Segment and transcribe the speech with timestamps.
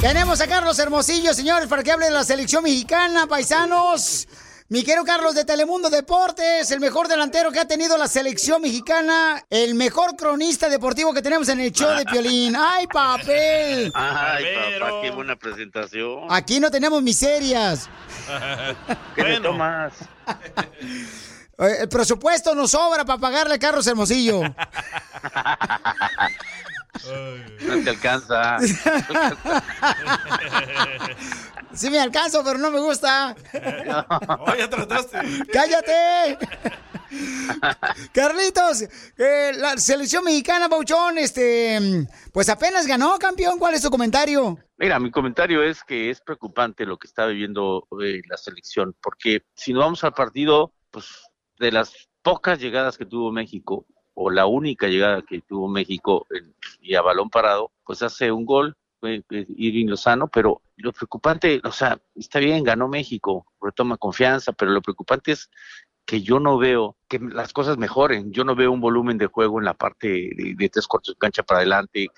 [0.00, 4.28] Tenemos a Carlos Hermosillo, señores, para que hable de la selección mexicana, paisanos.
[4.68, 9.42] Mi querido Carlos de Telemundo Deportes, el mejor delantero que ha tenido la selección mexicana,
[9.50, 12.54] el mejor cronista deportivo que tenemos en el show de Piolín.
[12.58, 13.90] ¡Ay, papel!
[13.94, 14.44] Ay,
[14.78, 16.26] papá, qué buena presentación.
[16.30, 17.88] Aquí no tenemos miserias.
[19.16, 19.94] ¿Qué le tomas?
[21.58, 24.42] Eh, El presupuesto nos sobra para pagarle a Carlos Hermosillo.
[27.68, 28.58] No te alcanza.
[31.74, 33.36] Sí me alcanzo, pero no me gusta.
[34.40, 35.18] Oh, ya trataste.
[35.52, 36.38] ¡Cállate!
[38.12, 38.82] Carlitos,
[39.16, 43.58] eh, la selección mexicana, Bauchón, este, pues apenas ganó, campeón.
[43.58, 44.58] ¿Cuál es tu comentario?
[44.76, 49.42] Mira, mi comentario es que es preocupante lo que está viviendo eh, la selección, porque
[49.54, 51.06] si no vamos al partido, pues
[51.58, 53.86] de las pocas llegadas que tuvo México,
[54.20, 56.26] o la única llegada que tuvo México
[56.80, 62.00] y a balón parado, pues hace un gol, Irving Lozano, pero lo preocupante, o sea,
[62.16, 65.48] está bien, ganó México, retoma confianza, pero lo preocupante es
[66.04, 68.32] que yo no veo que las cosas mejoren.
[68.32, 71.42] Yo no veo un volumen de juego en la parte de, tres cuartos de cancha
[71.42, 72.08] para adelante,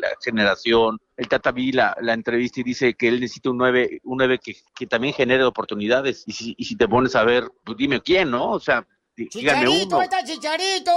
[0.00, 1.00] la generación.
[1.16, 4.54] El Tata vi la, entrevista y dice que él necesita un nueve, un nueve que,
[4.74, 6.22] que también genere oportunidades.
[6.26, 8.52] Y si, y si te pones a ver, pues dime quién, ¿no?
[8.52, 8.86] O sea,
[9.16, 9.28] dígame
[9.66, 9.98] ¡Chicharito, uno.
[10.00, 10.92] ahí está Chicharito!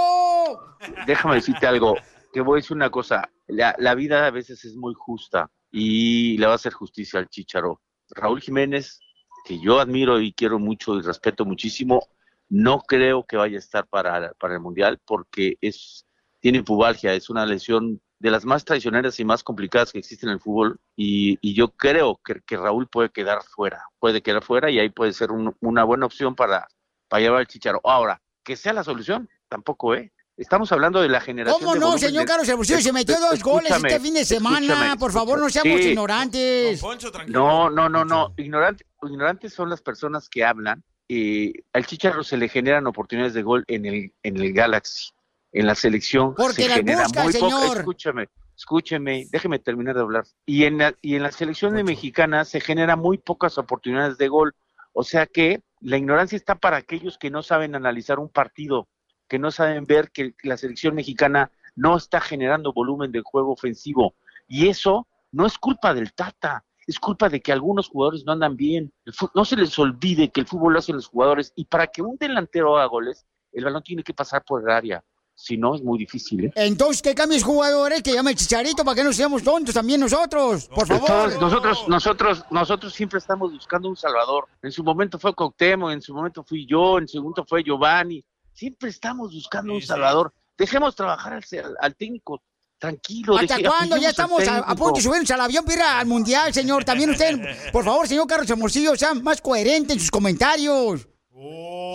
[1.06, 1.96] Déjame decirte algo.
[2.32, 3.30] Te voy a decir una cosa.
[3.46, 7.28] La, la vida a veces es muy justa y le va a hacer justicia al
[7.28, 7.80] Chicharo.
[8.10, 9.00] Raúl Jiménez,
[9.44, 12.06] que yo admiro y quiero mucho y respeto muchísimo,
[12.48, 16.04] no creo que vaya a estar para, para el Mundial porque es
[16.40, 20.34] tiene pubalgia, es una lesión de las más traicioneras y más complicadas que existen en
[20.34, 24.70] el fútbol y, y yo creo que, que Raúl puede quedar fuera, puede quedar fuera
[24.70, 26.68] y ahí puede ser un- una buena opción para,
[27.08, 27.80] para llevar al Chicharo.
[27.84, 30.12] Ahora, que sea la solución, tampoco, ¿eh?
[30.36, 31.60] Estamos hablando de la generación.
[31.62, 32.78] ¿Cómo no, señor de- Carlos Hermosillo?
[32.80, 34.58] Se metió dos goles este fin de semana.
[34.60, 35.88] escúchame, Por favor, no seamos Sí.
[35.88, 36.82] ignorantes.
[37.28, 38.34] No, no, no, no.
[38.36, 40.82] Ignorante, ignorantes son las personas que hablan.
[41.08, 45.10] Eh, al Chicharro se le generan oportunidades de gol en el, en el Galaxy,
[45.52, 46.34] en la selección.
[46.34, 47.78] Porque se genera busca, muy señor.
[47.78, 50.24] Escúchame, escúcheme, déjeme terminar de hablar.
[50.44, 54.28] Y en la, y en la selección de mexicana se generan muy pocas oportunidades de
[54.28, 54.54] gol.
[54.92, 58.88] O sea que la ignorancia está para aquellos que no saben analizar un partido,
[59.28, 64.14] que no saben ver que la selección mexicana no está generando volumen de juego ofensivo.
[64.48, 68.56] Y eso no es culpa del Tata, es culpa de que algunos jugadores no andan
[68.56, 68.92] bien.
[69.34, 72.16] No se les olvide que el fútbol lo hacen los jugadores y para que un
[72.16, 75.04] delantero haga goles, el balón tiene que pasar por el área.
[75.38, 76.46] Si no, es muy difícil.
[76.46, 76.52] ¿eh?
[76.54, 80.66] Entonces, que cambies jugadores, que llame el Chicharito para que no seamos tontos también nosotros.
[80.74, 81.06] Por favor.
[81.06, 84.46] Todos- nosotros, nosotros, nosotros siempre estamos buscando un salvador.
[84.62, 88.24] En su momento fue Coctemo, en su momento fui yo, en su momento fue Giovanni.
[88.54, 90.32] Siempre estamos buscando un salvador.
[90.56, 92.40] Dejemos trabajar al, al- al técnico
[92.78, 93.36] tranquilo.
[93.36, 93.98] ¿Hasta cuándo?
[93.98, 96.82] Ya estamos a, punto de subirnos al avión para ir al mundial, señor.
[96.84, 97.38] También usted,
[97.72, 101.06] por favor, señor Carlos Hermosillo, sea más coherente en sus comentarios.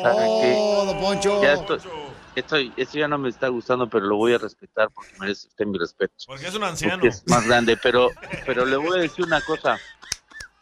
[0.03, 0.55] ¿Sabe qué?
[0.59, 1.41] Oh, don Poncho.
[1.41, 1.79] Ya estoy,
[2.35, 5.65] estoy- esto ya no me está gustando, pero lo voy a respetar porque merece usted
[5.65, 6.13] mi respeto.
[6.27, 6.95] Porque es un anciano.
[6.95, 8.09] Porque es más grande, pero,
[8.45, 9.79] pero le voy a decir una cosa.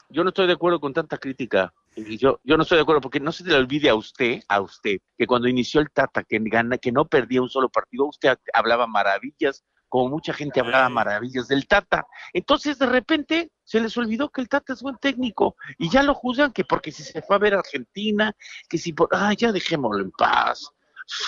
[0.10, 1.74] Yo no estoy de acuerdo con tanta crítica.
[1.96, 4.62] Y yo, yo no estoy de acuerdo porque no se le olvide a usted, a
[4.62, 8.38] usted, que cuando inició el Tata, que, gana, que no perdía un solo partido, usted
[8.54, 12.06] hablaba maravillas, como mucha gente hablaba maravillas del Tata.
[12.32, 16.14] Entonces, de repente, se les olvidó que el Tata es buen técnico y ya lo
[16.14, 18.34] juzgan que porque si se fue a ver a Argentina,
[18.70, 20.72] que si por, ah, ya dejémoslo en paz.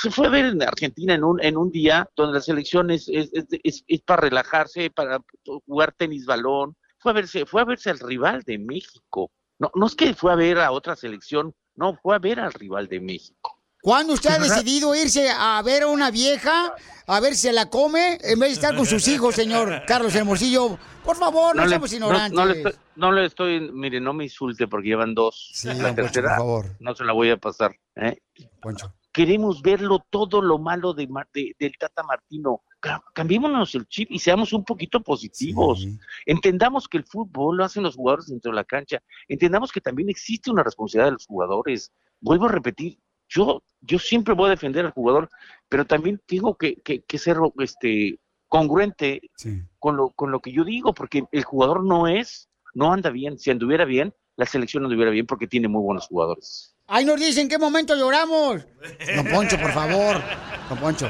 [0.02, 3.10] Se fue a ver en Argentina en un, en un día donde la selección es,
[3.10, 3.30] es,
[3.64, 5.20] es, es- para relajarse, para
[5.66, 6.76] jugar tenis balón.
[7.00, 9.32] Fue a verse, fue a verse al rival de México.
[9.58, 12.54] No, no es que fue a ver a otra selección no, fue a ver al
[12.54, 13.58] rival de México.
[13.82, 16.76] ¿Cuándo usted ha decidido irse a ver a una vieja,
[17.08, 20.14] a ver si se la come, en vez de estar con sus hijos, señor Carlos
[20.14, 20.78] Hermosillo?
[21.04, 22.34] Por favor, no, seamos ignorantes.
[22.38, 25.50] no le estoy, no le estoy- mire, no me insulte porque llevan dos.
[25.54, 26.66] Sí, la Poncho, tercera por favor.
[26.80, 27.76] no se la voy a pasar.
[27.96, 28.22] ¿eh?
[28.62, 28.94] Poncho.
[29.14, 31.08] Queremos verlo todo lo malo de,
[31.60, 32.62] del Tata Martino.
[32.80, 35.82] Ca- Cambiémonos el chip y seamos un poquito positivos.
[35.82, 36.00] Sí.
[36.26, 39.02] Entendamos que el fútbol lo hacen los jugadores dentro de la cancha.
[39.28, 41.92] Entendamos que también existe una responsabilidad de los jugadores.
[42.22, 45.30] Vuelvo a repetir, yo, yo siempre voy a defender al jugador,
[45.68, 49.62] pero también tengo que, que- que ser este, congruente Sí.
[49.80, 53.38] con lo, con lo que yo digo, porque el jugador no es, no anda bien.
[53.40, 56.71] Si anduviera bien, la selección anduviera bien porque tiene muy buenos jugadores.
[56.88, 58.66] Ahí nos dicen en qué momento lloramos.
[59.16, 60.22] Don Poncho, por favor.
[60.70, 61.10] Don Poncho.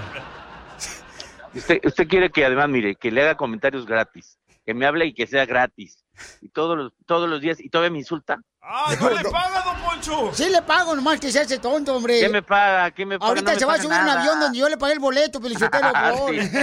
[1.53, 5.13] Usted, usted quiere que además, mire, que le haga comentarios gratis, que me hable y
[5.13, 6.03] que sea gratis.
[6.41, 8.39] Y todos los, todos los días, y todavía me insulta.
[8.61, 10.31] ¡Ay, no le paga, don Poncho!
[10.33, 12.19] Sí le pago, nomás que se hace tonto, hombre.
[12.19, 12.91] ¿Qué me paga?
[12.91, 13.29] ¿Qué me paga?
[13.29, 15.41] Ahorita No me se va a subir un avión donde yo le pagué el boleto,
[15.41, 16.35] Felicitelo, por favor.
[16.35, 16.51] Sí.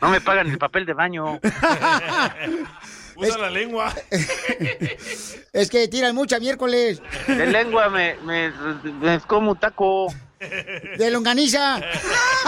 [0.00, 1.40] No me pagan el papel de baño.
[3.16, 3.92] Usa la lengua.
[5.52, 8.52] Es que tiran mucha miércoles De lengua me, me,
[9.00, 10.08] me como un taco.
[10.98, 11.80] de longaniza.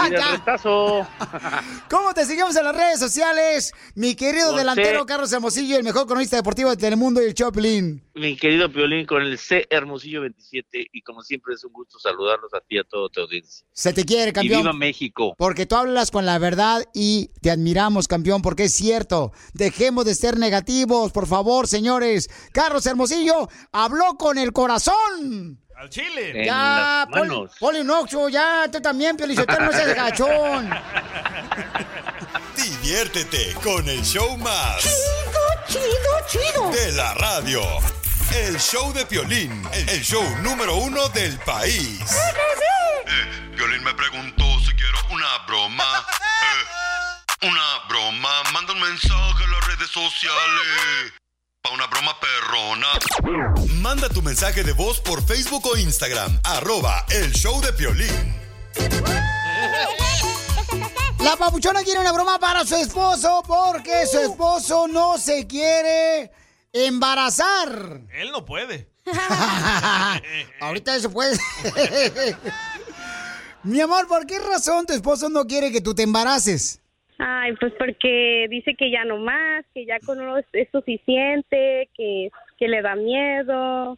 [0.07, 0.31] Y de Ya.
[0.31, 1.05] retazo.
[1.89, 3.73] ¿Cómo te seguimos en las redes sociales?
[3.95, 5.05] Mi querido Con delantero C.
[5.05, 8.01] Carlos Hermosillo, el mejor cronista deportivo de Telemundo y el Choplin.
[8.15, 12.53] Mi querido Piolín con el C Hermosillo 27 y como siempre es un gusto saludarlos
[12.53, 13.65] a ti y a toda tu audiencia.
[13.73, 14.61] Se te quiere, Y campeón.
[14.61, 15.35] viva México.
[15.37, 19.33] Porque tú hablas con la verdad y te admiramos, campeón, porque es cierto.
[19.53, 22.29] Dejemos de ser negativos, por favor, señores.
[22.53, 25.59] Carlos Hermosillo habló con el corazón.
[25.79, 26.31] Al chile.
[26.35, 27.51] En ya, las manos.
[27.61, 30.69] un oxo, ya, tú también, Piolichotero, no seas gachón.
[32.57, 34.83] Diviértete con el show más.
[34.83, 35.87] Chido,
[36.27, 36.69] chido, chido.
[36.71, 37.61] De la radio.
[38.35, 42.01] El show de Piolín, el show número uno del país.
[43.07, 46.05] Eh, Piolín me preguntó si quiero una broma.
[47.41, 51.18] Eh, una broma, manda un mensaje a las redes sociales.
[51.61, 52.87] Pa' una broma perrona.
[53.81, 56.39] Manda tu mensaje de voz por Facebook o Instagram.
[56.45, 58.39] Arroba el show de Piolín.
[61.19, 66.31] La papuchona quiere una broma para su esposo porque su esposo no se quiere
[66.71, 68.03] embarazar.
[68.13, 68.89] Él no puede.
[70.61, 71.37] Ahorita eso puede.
[73.63, 76.79] Mi amor, ¿por qué razón tu esposo no quiere que tú te embaraces?
[77.19, 81.89] Ay, pues porque dice que ya no más, que ya con uno es, es suficiente,
[81.95, 83.97] que, que le da miedo.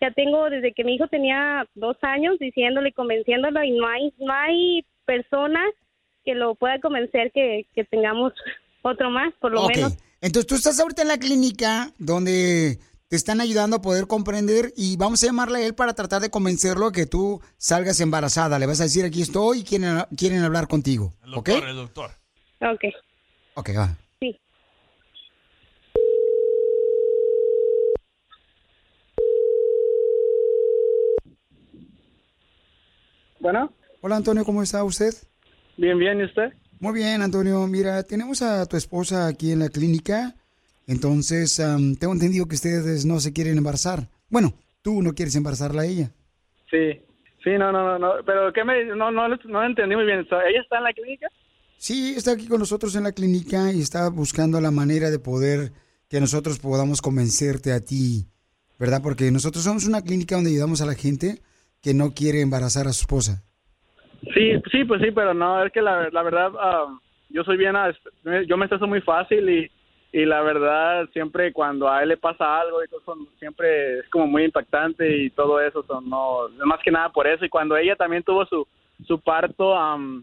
[0.00, 4.14] Ya tengo desde que mi hijo tenía dos años diciéndole y convenciéndolo y no hay,
[4.18, 5.60] no hay persona
[6.24, 8.32] que lo pueda convencer que, que tengamos
[8.82, 9.98] otro más, por lo Ok, menos.
[10.20, 12.78] entonces tú estás ahorita en la clínica donde
[13.08, 16.30] te están ayudando a poder comprender y vamos a llamarle a él para tratar de
[16.30, 18.58] convencerlo a que tú salgas embarazada.
[18.60, 21.12] Le vas a decir, aquí estoy y quieren, quieren hablar contigo.
[21.24, 21.48] El ¿Ok?
[21.48, 22.10] doctor, el doctor.
[22.60, 22.84] Ok,
[23.54, 23.96] Ok, va.
[24.20, 24.38] sí.
[33.38, 33.72] Bueno,
[34.02, 35.12] Hola Antonio, ¿cómo está usted?
[35.76, 36.52] bien, bien, ¿y usted?
[36.78, 37.66] Muy bien, Antonio.
[37.66, 40.34] Mira, tenemos a tu esposa aquí en la clínica.
[40.86, 44.08] Entonces, am, tengo entendido que ustedes no se quieren embarazar.
[44.30, 46.10] Bueno, tú no quieres embarazarla a ella.
[46.70, 47.02] Sí,
[47.44, 50.60] sí, no, no, no, no, pero ¿qué me, no, no, no entendí muy bien, ¿ella
[50.62, 51.28] está en la clínica?
[51.80, 55.72] Sí, está aquí con nosotros en la clínica y está buscando la manera de poder
[56.10, 58.26] que nosotros podamos convencerte a ti,
[58.78, 59.00] ¿verdad?
[59.02, 61.40] Porque nosotros somos una clínica donde ayudamos a la gente
[61.82, 63.42] que no quiere embarazar a su esposa.
[64.34, 67.74] Sí, sí, pues sí, pero no, es que la, la verdad, ah, yo soy bien,
[67.74, 67.90] ah,
[68.46, 69.70] yo me estreso muy fácil y,
[70.12, 74.08] y la verdad, siempre cuando a él le pasa algo y todo eso, siempre es
[74.10, 77.42] como muy impactante y todo eso, son, no, más que nada por eso.
[77.42, 78.68] Y cuando ella también tuvo su,
[79.06, 80.22] su parto, am,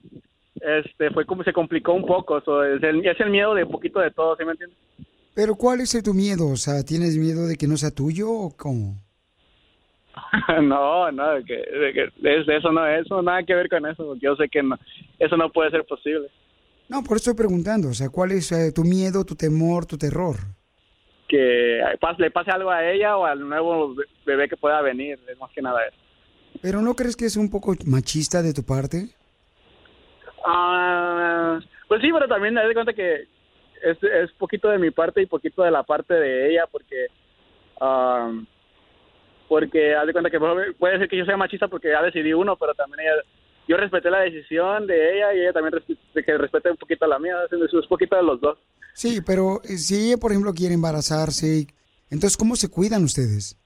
[0.62, 4.00] este, fue como se complicó un poco, so, es, el, es el miedo de poquito
[4.00, 4.78] de todo, ¿sí me entiendes?
[5.34, 6.48] Pero ¿cuál es tu miedo?
[6.50, 8.96] O sea, ¿tienes miedo de que no sea tuyo o cómo?
[10.64, 12.04] no, no, de que, de que
[12.42, 14.16] es- eso no, eso nada que ver con eso.
[14.16, 14.76] Yo sé que no,
[15.20, 16.30] eso no puede ser posible.
[16.90, 17.90] No, por eso estoy preguntando.
[17.90, 20.38] O sea, ¿cuál es eh, tu miedo, tu temor, tu terror?
[21.28, 21.82] Que
[22.18, 25.52] le pase algo a ella o al nuevo be- bebé que pueda venir, es más
[25.52, 25.98] que nada eso.
[26.62, 29.10] ¿Pero no crees que es un poco machista de tu parte?
[30.50, 33.28] Ah, pues sí, pero también me doy cuenta que
[33.84, 37.08] es, es poquito de mi parte y poquito de la parte de ella, porque
[37.82, 38.32] ah,
[39.50, 42.56] porque haz de cuenta que puede ser que yo sea machista porque ya decidí uno,
[42.56, 43.22] pero también ella,
[43.68, 47.20] yo respeté la decisión de ella y ella también resp- que respete un poquito la
[47.20, 48.58] mía, es, poquito de los dos.
[48.94, 51.68] Sí, pero eh, si ella, por ejemplo, quiere embarazarse,
[52.10, 53.58] entonces, ¿cómo se cuidan ustedes?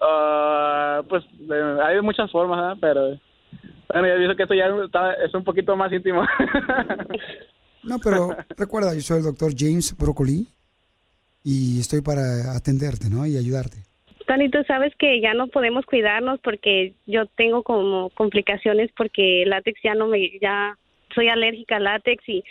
[0.00, 2.76] Ah, pues de- hay de muchas formas, ¿ah?
[2.80, 3.18] pero
[3.92, 6.22] bueno, yo pienso que esto ya está- es un poquito más íntimo.
[7.84, 10.46] No, pero recuerda, yo soy el doctor James Broccoli
[11.42, 13.26] y estoy para atenderte, ¿no?
[13.26, 13.78] Y ayudarte.
[14.28, 19.50] Tony, tú sabes que ya no podemos cuidarnos porque yo tengo como complicaciones porque el
[19.50, 20.78] látex ya no me, ya
[21.12, 22.44] soy alérgica al látex y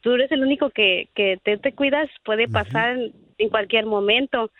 [0.00, 4.50] tú eres el único que, que te, te cuidas, puede pasar en, en cualquier momento.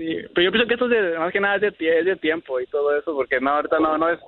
[0.00, 2.16] Sí, pero yo pienso que esto es de, más que nada es de, es de
[2.16, 4.18] tiempo y todo eso, porque no, ahorita no, no es,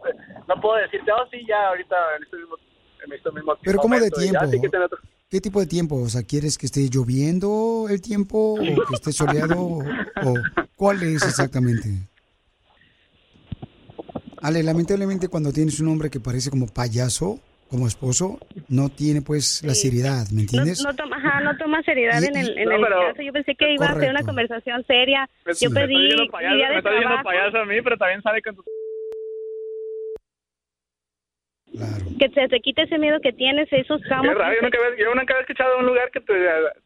[0.47, 2.57] no puedo decirte, oh sí, ya, ahorita en este mismo,
[3.07, 4.47] en este mismo Pero ¿cómo de ya, tiempo?
[4.51, 4.99] sí que otro-
[5.31, 5.97] ¿Qué tipo de tiempo?
[5.97, 9.57] O sea, ¿quieres que esté lloviendo el tiempo o que esté soleado?
[9.57, 10.35] ¿O
[10.77, 11.89] cuál es exactamente?
[14.43, 17.41] Ale, lamentablemente cuando tienes un hombre que parece como payaso,
[17.73, 18.39] como esposo,
[18.69, 20.85] no tiene pues la seriedad, ¿me No, entiendes?
[20.85, 23.23] no toma, ajá, no toma seriedad Y- en el, en No, el pero- caso.
[23.23, 24.27] Yo pensé que iba a ser una Correcto.
[24.27, 25.29] conversación seria.
[25.47, 27.83] Me, Yo me pedí está diciendo mi payaso, día me está diciendo payaso a mí,
[27.83, 28.63] pero también sale con tu...
[31.73, 32.05] Claro.
[32.19, 34.37] que se te quite ese miedo que tienes, esos traumas.
[34.37, 36.35] raro, yo nunca, había, yo nunca había escuchado de un lugar que te,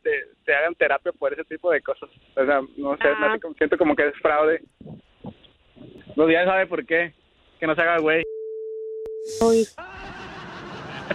[0.03, 0.11] te,
[0.45, 2.09] te hagan terapia por ese tipo de cosas.
[2.37, 3.33] O sea, no sé, Ah.
[3.35, 4.63] no como- siento como que es fraude.
[6.15, 7.13] Los días sabe por qué.
[7.59, 8.23] Que no se haga güey.
[9.43, 9.67] Uy.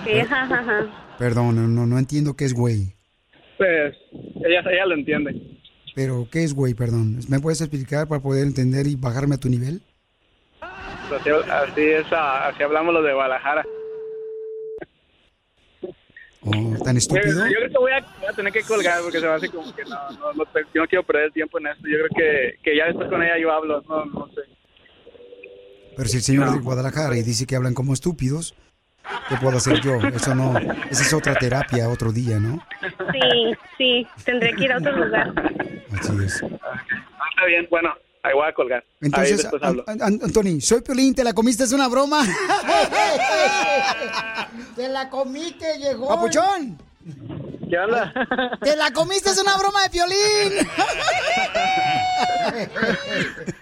[0.04, 1.16] Sí, ajá, ajá, ajá.
[1.18, 2.94] Perdón, no, no, no entiendo qué es güey.
[3.58, 3.96] Pues
[4.46, 5.40] ella, ella lo entiende.
[5.94, 6.74] Pero, ¿qué es güey?
[6.74, 7.20] Perdón.
[7.28, 9.82] ¿Me puedes explicar para poder entender y bajarme a tu nivel?
[10.62, 13.66] Así, así es, ah, así hablamos los de Guadalajara.
[16.44, 16.52] ¿O
[16.84, 17.46] tan Yo, estúpido?
[17.48, 19.76] yo creo que voy a, voy a tener que colgar porque se me hace como
[19.76, 20.44] que no, no, no,
[20.74, 21.84] yo no quiero perder el tiempo en esto.
[21.88, 24.42] Yo creo que, que ya después con ella yo hablo, no, no sé.
[25.96, 28.56] Pero si el señor es de Guadalajara y dice que hablan como estúpidos,
[29.30, 29.96] ¿qué puedo hacer yo?
[29.96, 30.58] Eso no,
[30.90, 32.64] esa es otra terapia, otro día, ¿no?
[33.12, 35.34] Sí, sí, tendré que ir a otro lugar.
[36.00, 36.44] Así es.
[36.44, 36.48] Ah,
[37.32, 37.90] está bien, bueno,
[38.24, 38.84] ahí voy a colgar.
[39.02, 39.48] Entonces.
[39.62, 41.64] An- An- Anthony, soy Piolín, ¿te la comiste?
[41.64, 42.24] ¿Es una broma?
[44.76, 46.08] ¡Te la comiste, llegó!
[46.08, 46.78] ¡Papuchón!
[47.70, 48.14] ¿Qué onda?
[48.62, 49.30] ¡Te la comiste!
[49.32, 50.68] ¡Es una broma de Piolín!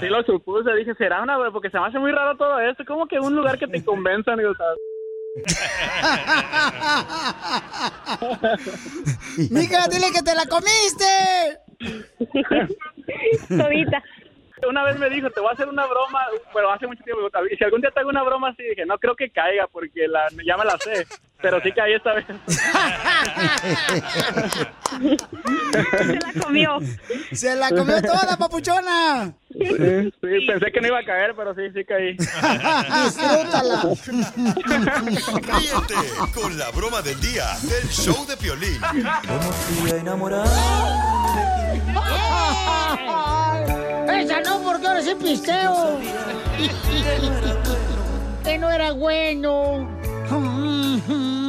[0.00, 3.06] Sí lo supuse, dije, será una, porque se me hace muy raro todo esto, como
[3.06, 4.66] que un lugar que te convenzan, digo, o sea,
[9.50, 11.04] ¡Mija, dile que te la comiste!
[13.48, 14.02] Todita.
[14.66, 17.22] Una vez me dijo, te voy a hacer una broma, pero hace mucho tiempo.
[17.50, 20.08] Y si algún día te hago una broma así, dije, no creo que caiga porque
[20.08, 21.06] la, ya me la sé.
[21.40, 22.26] Pero sí caí esta vez.
[25.98, 26.78] Se la comió.
[27.32, 29.32] ¡Se la comió toda, papuchona!
[29.52, 32.16] Sí, sí, pensé que no iba a caer, pero sí, sí caí.
[32.16, 33.82] ¡Disfrútala!
[35.58, 35.94] Ríete
[36.34, 38.80] con la broma del día del show de Piolín.
[44.18, 45.98] ¡Esa no, porque ahora sí pisteo!
[48.44, 49.88] que no era bueno.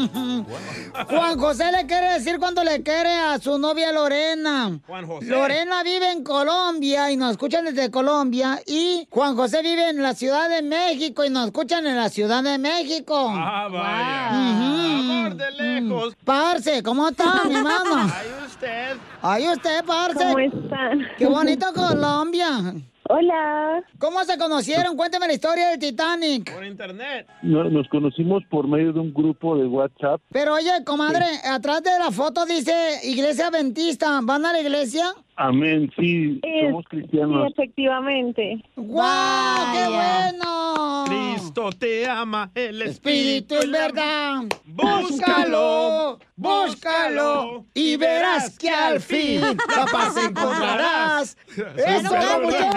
[0.07, 4.79] Juan José le quiere decir cuando le quiere a su novia Lorena.
[4.87, 5.25] Juan José.
[5.27, 8.59] Lorena vive en Colombia y nos escuchan desde Colombia.
[8.65, 12.43] Y Juan José vive en la Ciudad de México y nos escuchan en la Ciudad
[12.43, 13.31] de México.
[13.35, 14.29] Ah, vaya.
[14.31, 14.99] Ujú.
[15.11, 16.15] Amor de lejos.
[16.23, 17.95] Parce, ¿cómo está, mi hermano?
[18.13, 18.97] Ay, usted.
[19.21, 20.23] Ay, usted, parce.
[20.25, 20.99] ¿Cómo están?
[21.17, 22.73] Qué bonito Colombia.
[23.11, 23.83] Hola.
[23.97, 24.95] ¿Cómo se conocieron?
[24.95, 26.53] Cuéntame la historia del Titanic.
[26.53, 27.27] Por internet.
[27.41, 30.21] No- Nos conocimos por medio de un grupo de WhatsApp.
[30.31, 32.71] Pero oye, comadre, atrás de la foto dice
[33.03, 34.19] Iglesia Adventista.
[34.21, 35.11] ¿Van a la iglesia?
[35.41, 37.51] Amén, sí, Es- somos Sí, cristianos.
[37.53, 38.61] efectivamente.
[38.75, 39.73] ¡Guau!
[39.73, 41.05] ¡Qué bueno!
[41.07, 44.41] Cristo te ama, el Espíritu Espíritu es verdad.
[44.65, 51.37] Búscalo, búscalo y verás que al fin la paz encontrarás.
[51.55, 52.69] ¡Eso, papuchón!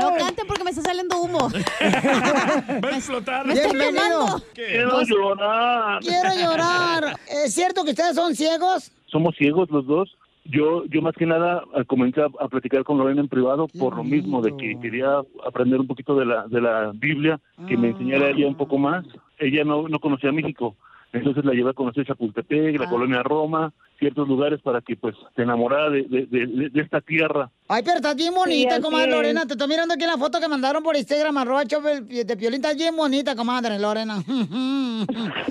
[0.00, 1.48] No canten porque me está saliendo humo.
[2.84, 3.46] Va a explotar.
[3.46, 3.54] Me.
[3.54, 6.00] Quiero llorar.
[6.00, 7.16] Quiero llorar.
[7.42, 8.92] ¿Es cierto que ustedes son ciegos?
[9.06, 10.14] Somos ciegos los dos.
[10.44, 13.96] Yo, yo más que nada eh, comencé a, a platicar con Lorena en privado por
[13.96, 17.90] lo mismo, de que quería aprender un poquito de la, de la Biblia, que me
[17.90, 19.04] enseñara ella un poco más.
[19.38, 20.74] Ella no, no conocía México,
[21.12, 25.42] entonces la llevé a conocer Chapultepec, la colonia Roma, ciertos lugares para que pues se
[25.42, 27.48] enamorara de, de, de- de esta tierra.
[27.68, 29.10] Ay, pero estás bien bonita, así comadre.
[29.12, 29.46] Lorena.
[29.46, 32.54] Te estoy mirando aquí la foto que mandaron por Instagram, arroba de Piolín.
[32.60, 34.16] Estás bien bonita, comadre Lorena.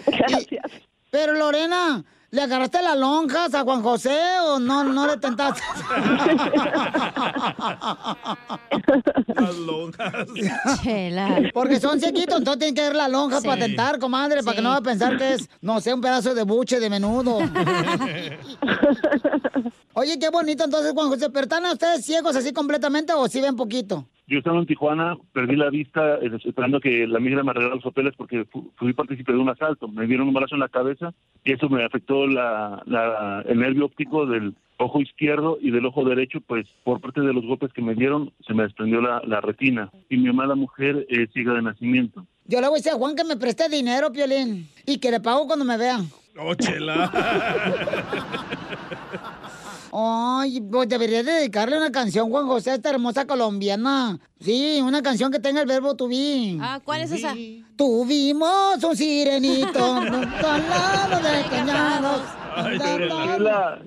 [0.07, 0.65] Gracias.
[1.09, 5.61] Pero Lorena, ¿le agarraste las lonjas a Juan José o no, no le tentaste?
[9.35, 10.13] Las lonjas.
[10.83, 11.41] Chela.
[11.53, 13.47] Porque son chiquitos, entonces tienen que ver las lonjas Sí.
[13.47, 16.33] para tentar, comadre, para que no va a pensar que es, no sé, un pedazo
[16.33, 17.39] de buche de menudo.
[19.93, 21.29] Oye, qué bonito entonces, Juan José.
[21.29, 24.07] ¿Pero están ustedes ciegos así completamente o sí ven poquito?
[24.31, 27.83] Yo estaba en Tijuana, perdí la vista eh, esperando que la migra me arreglara los
[27.83, 29.87] papeles porque fu- fui partícipe de un asalto.
[29.87, 33.85] Me dieron un balazo en la cabeza y eso me afectó la, la- el nervio
[33.85, 37.83] óptico del ojo izquierdo y del ojo derecho, pues por parte de los golpes que
[37.83, 39.91] me dieron se me desprendió la, la retina.
[40.09, 42.25] Y mi amada mujer es ciega de nacimiento.
[42.45, 44.67] Yo le voy a decir a Juan que me preste dinero, Piolín.
[44.87, 46.07] Y que le pago cuando me vean.
[46.39, 47.11] Oh, chela.
[49.93, 54.19] Ay, pues debería dedicarle una canción, Juan José, a esta hermosa colombiana.
[54.39, 56.57] Sí, una canción que tenga el verbo to be.
[56.61, 57.35] Ah, ¿cuál es esa?
[57.75, 62.21] Tuvimos un sirenito al lado de cañados.
[62.53, 63.81] Chela,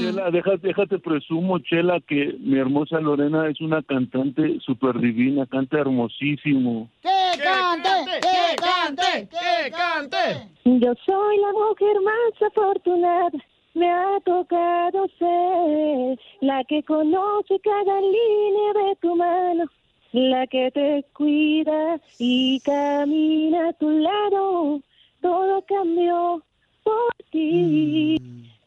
[0.00, 5.78] Chela, déjate, déjate presumo, Chela, que mi hermosa Lorena es una cantante súper divina, canta
[5.78, 6.88] hermosísimo.
[7.02, 7.88] ¡Que cante!
[8.20, 9.28] ¡Que cante!
[9.28, 10.48] ¡Que cante!
[10.64, 13.30] Yo soy la mujer más afortunada,
[13.78, 19.64] me ha tocado ser la que conoce cada línea de tu mano,
[20.12, 24.80] la que te cuida y camina a tu lado.
[25.20, 26.42] Todo cambió
[26.82, 28.16] por ti,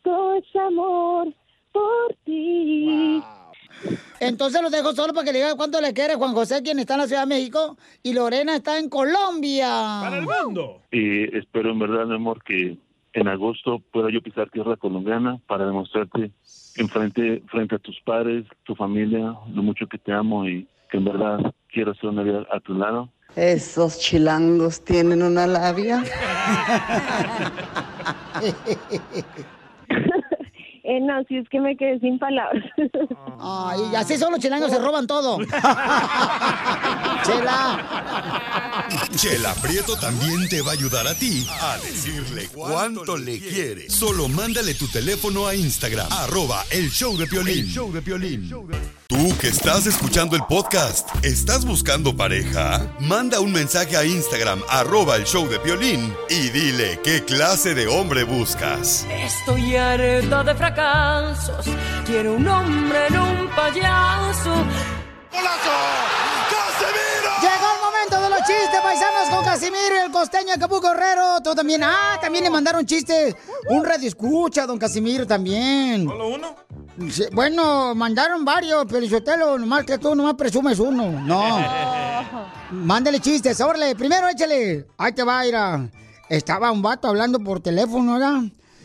[0.03, 1.33] todo es amor
[1.71, 3.21] por ti.
[4.19, 6.93] Entonces lo dejo solo para que le diga cuánto le quiere Juan José, quien está
[6.93, 9.99] en la Ciudad de México, y Lorena está en Colombia.
[10.01, 10.81] Para el mundo.
[10.91, 12.77] Y espero en verdad, mi amor, que
[13.13, 16.31] en agosto pueda yo pisar tierra colombiana para demostrarte
[16.75, 20.97] en frente, frente a tus padres, tu familia, lo mucho que te amo y que
[20.97, 23.09] en verdad quiero hacer una vida a tu lado.
[23.35, 26.03] Esos chilangos tienen una labia.
[30.83, 32.63] Eh, no, si es que me quedé sin palabras.
[33.39, 35.37] Ay, y así son los chilangos, se roban todo.
[37.23, 37.79] Chela.
[39.15, 43.89] Chela Prieto también te va a ayudar a ti a decirle cuánto le quiere.
[43.89, 47.67] Solo mándale tu teléfono a Instagram, arroba el show de Piolín.
[47.67, 48.01] show de
[49.21, 52.91] Tú que estás escuchando el podcast, ¿estás buscando pareja?
[52.99, 57.87] Manda un mensaje a Instagram, arroba el show de Piolín y dile qué clase de
[57.87, 59.05] hombre buscas.
[59.11, 61.67] Estoy harta de fracasos.
[62.03, 64.55] Quiero un hombre en un payaso.
[67.41, 71.41] Llegó el momento de los chistes, paisanos, con Casimiro y el costeño Acapulco Herrero.
[71.43, 71.83] Tú también.
[71.83, 73.35] Ah, también le mandaron chistes.
[73.69, 76.07] Un radio escucha, don Casimiro, también.
[76.07, 76.55] ¿Solo uno?
[77.33, 81.11] Bueno, mandaron varios, pero Sotelo, nomás que tú nomás presumes uno.
[81.21, 81.41] No.
[82.71, 83.95] Mándale chistes, órale.
[83.95, 84.87] Primero échale.
[84.97, 85.89] Ahí te va, Ira.
[86.29, 88.43] Estaba un vato hablando por teléfono, ¿verdad?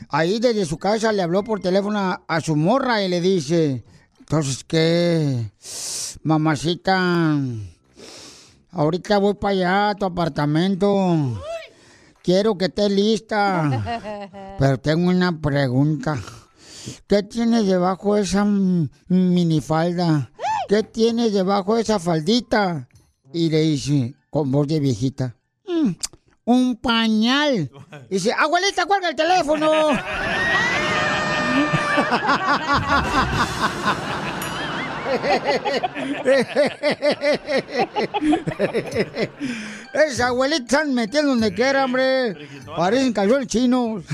[0.08, 3.84] Ahí desde su casa le habló por teléfono a, a su morra y le dice,
[4.18, 5.50] entonces, ¿qué?
[6.22, 7.38] Mamacita,
[8.72, 11.40] ahorita voy para allá a tu apartamento.
[12.22, 14.56] Quiero que estés lista.
[14.58, 16.18] Pero tengo una pregunta.
[17.06, 18.44] ¿Qué tienes debajo de esa
[19.08, 20.30] minifalda?
[20.68, 22.88] ¿Qué tienes debajo de esa faldita?
[23.32, 25.90] Y le dice, con voz de viejita, "Mm,
[26.44, 27.70] un pañal.
[28.10, 29.70] Dice, abuelita, cuelga el teléfono.
[39.92, 42.36] Esa abuelita están metiendo donde quiera, hombre.
[42.76, 44.04] Parecen calzones chinos.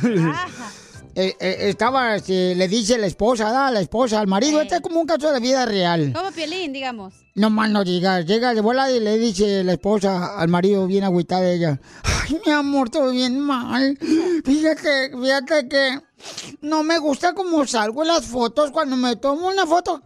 [1.15, 3.71] Eh, eh, estaba, este, le dice la esposa, ¿da?
[3.71, 4.61] la esposa al marido.
[4.63, 6.13] Este es como un caso de vida real.
[6.15, 7.15] Como Piolín, digamos.
[7.35, 8.25] No más no digas.
[8.25, 11.81] Llega de volada y le dice la esposa al marido bien agüitada de ella.
[12.03, 13.99] Ay, mi amor, todo bien mal.
[14.45, 16.01] Fíjate, fíjate que
[16.63, 20.03] no me gusta como salgo en las fotos cuando me tomo una foto.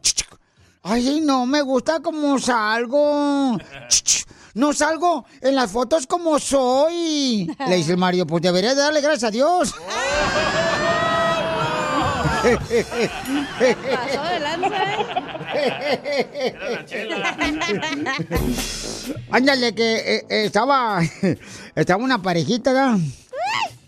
[0.83, 3.59] Ay, no me gusta como salgo.
[4.55, 7.49] No salgo en las fotos como soy.
[7.69, 9.75] Le dice el marido, pues deberías de darle gracias a Dios.
[13.93, 16.55] Pasó de lanza, ¿eh?
[19.31, 21.01] Ándale, que eh, eh, estaba,
[21.75, 22.99] estaba una parejita.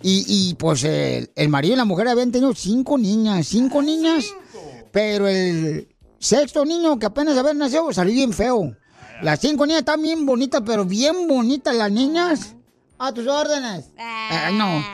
[0.01, 4.27] Y, y, pues el, el marido y la mujer habían tenido cinco niñas, cinco niñas,
[4.93, 5.89] pero el
[6.21, 8.77] sexto niño que apenas había nacido salió bien feo.
[9.23, 12.55] Las cinco niñas están bien bonitas, pero bien bonitas las niñas.
[13.01, 13.87] A tus órdenes.
[14.53, 14.85] No.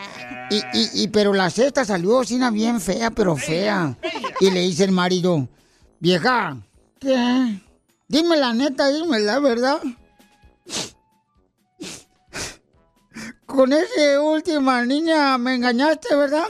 [0.73, 3.97] Y, pero la sexta salió así una bien fea, pero fea.
[4.41, 5.49] Y le dice el marido,
[6.01, 6.57] vieja,
[6.99, 7.61] ¿qué?
[8.09, 9.81] Dime la neta, dime la verdad.
[13.47, 16.47] Con esa última niña me engañaste, ¿verdad?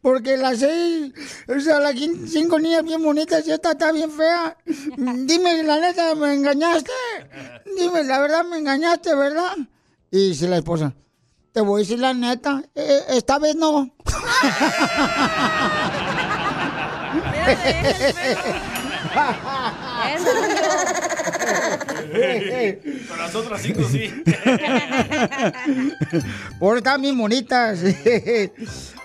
[0.00, 1.12] Porque las seis,
[1.46, 4.56] o sea, las cinco niñas bien bonitas y esta está bien fea.
[4.96, 6.90] Dime la neta, me engañaste.
[7.76, 9.56] Dime la verdad, me engañaste, ¿verdad?
[10.10, 10.94] Y dice la esposa,
[11.52, 13.90] te voy a decir la neta, eh, esta vez no.
[22.12, 24.22] Pero las otras cinco sí.
[26.58, 27.80] Por están bien bonitas.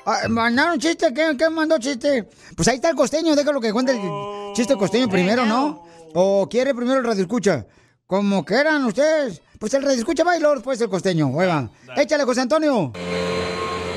[0.06, 1.13] Ah, ¿Mandaron chiste?
[1.13, 2.27] ¿Qué, ¿Qué mandó chiste?
[2.58, 5.86] Pues ahí está el costeño, déjalo que cuente el chiste costeño primero, ¿no?
[6.13, 7.65] ¿O quiere primero el radio escucha?
[8.06, 9.41] Como quieran ustedes.
[9.63, 11.30] Pues el radio escucha va y luego después el costeño.
[11.34, 12.91] Oigan, échale, José Antonio.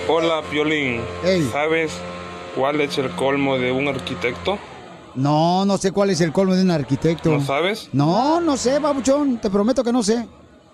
[0.07, 1.01] Hola, Piolín.
[1.51, 1.91] ¿Sabes
[2.55, 4.61] cuál es el colmo de un arquitecto?
[5.17, 7.31] No, no sé cuál es el colmo de un arquitecto.
[7.31, 7.89] ¿No sabes?
[7.93, 9.41] No, no sé, babuchón.
[9.41, 10.29] Te prometo que no sé.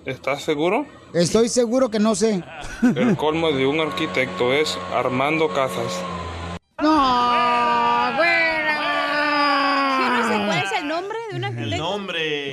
[0.05, 0.85] ¿Estás seguro?
[1.15, 2.45] Estoy seguro que no sé.
[2.83, 6.03] El colmo de un arquitecto es Armando Casas.
[6.83, 8.13] ¡No!
[8.19, 8.79] ¡Fuera!
[10.01, 11.79] Yo no sé cuál es el nombre de un El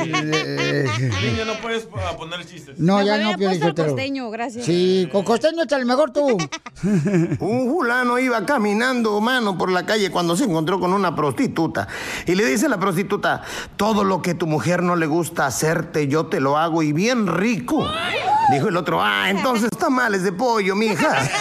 [0.08, 0.84] nombre.
[1.22, 2.80] Niño, no puedes poner chistes.
[2.80, 3.90] No, ya no, el Sotelo.
[3.90, 4.66] costeño, gracias.
[4.66, 6.28] Sí, con costeño échale mejor tú.
[7.40, 11.88] Un fulano iba caminando, mano, por la calle cuando se encontró con una prostituta.
[12.26, 13.44] Y le dice a la prostituta,
[13.78, 17.28] todo lo que tu mujer no le gusta hacerte, yo te lo hago y bien
[17.28, 17.88] rico.
[18.52, 21.30] Dijo el otro, ah, entonces tamales de pollo, mija.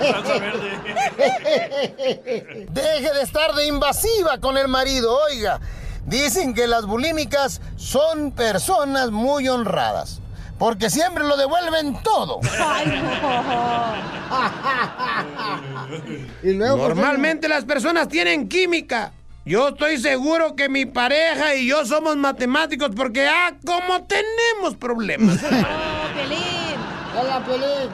[2.70, 5.60] Deje de estar de invasiva con el marido, oiga.
[6.06, 10.20] Dicen que las bulímicas son personas muy honradas,
[10.58, 12.40] porque siempre lo devuelven todo.
[16.42, 19.12] Y luego, Normalmente las personas tienen química.
[19.44, 25.38] Yo estoy seguro que mi pareja y yo somos matemáticos porque, ah, como tenemos problemas.
[27.20, 27.90] Hola, Pelín.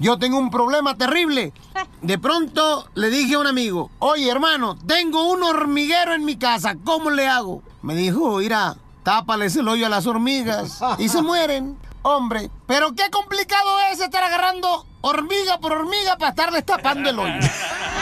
[0.00, 1.52] Yo tengo un problema terrible.
[2.00, 6.74] De pronto le dije a un amigo, oye hermano, tengo un hormiguero en mi casa,
[6.84, 7.62] ¿cómo le hago?
[7.82, 11.76] Me dijo, mira, tápales el hoyo a las hormigas y se mueren.
[12.02, 17.34] Hombre, pero qué complicado es estar agarrando hormiga por hormiga para estarles tapando el hoyo.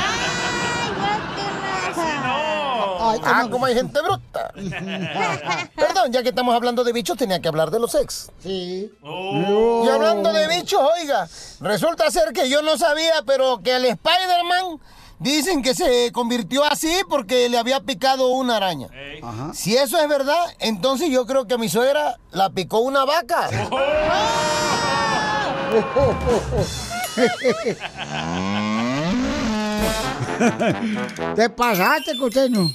[3.25, 4.53] Ah, como hay gente bruta.
[5.75, 8.31] Perdón, ya que estamos hablando de bichos, tenía que hablar de los ex.
[8.42, 8.92] Sí.
[9.03, 11.29] Y hablando de bichos, oiga,
[11.61, 14.81] resulta ser que yo no sabía, pero que el Spider-Man
[15.18, 18.88] dicen que se convirtió así porque le había picado una araña.
[19.53, 23.49] Si eso es verdad, entonces yo creo que a mi suegra la picó una vaca.
[31.35, 32.73] Te pasaste, costeño.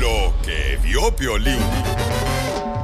[0.00, 1.58] Lo que vio Piolín.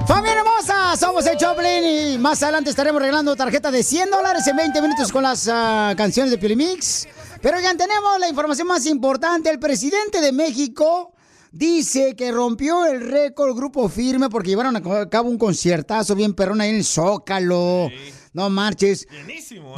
[0.07, 0.97] ¡Familia hermosa!
[0.97, 5.11] Somos el Choplin y más adelante estaremos regalando tarjeta de 100 dólares en 20 minutos
[5.11, 7.09] con las ah, canciones de Piolimix.
[7.43, 9.51] Pero ya tenemos la información más importante.
[9.51, 11.13] El presidente de México
[11.51, 16.61] dice que rompió el récord Grupo Firme porque llevaron a cabo un conciertazo bien perrón
[16.61, 17.91] ahí en el Zócalo.
[18.37, 19.09] No marches.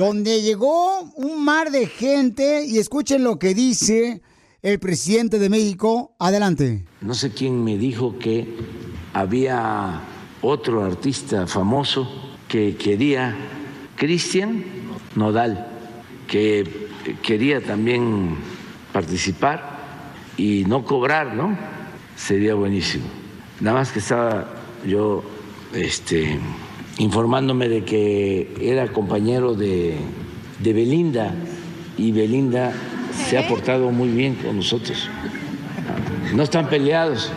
[0.01, 4.21] Donde llegó un mar de gente y escuchen lo que dice
[4.63, 6.17] el presidente de México.
[6.19, 6.85] Adelante.
[7.01, 8.49] No sé quién me dijo que
[9.15, 10.01] había
[10.43, 12.11] otro artista famoso
[12.49, 13.37] que quería,
[13.95, 14.65] Cristian
[15.15, 15.69] Nodal,
[16.27, 16.89] que
[17.23, 18.39] quería también
[18.93, 19.79] participar
[20.37, 21.57] y no cobrar, ¿no?
[22.17, 23.05] Sería buenísimo.
[23.61, 24.53] Nada más que estaba
[24.85, 25.23] yo
[25.73, 26.41] este,
[26.99, 29.97] informándome de que era compañero de,
[30.59, 31.33] de Belinda
[31.97, 32.73] y Belinda
[33.29, 35.09] se ha portado muy bien con nosotros.
[36.35, 37.31] No están peleados.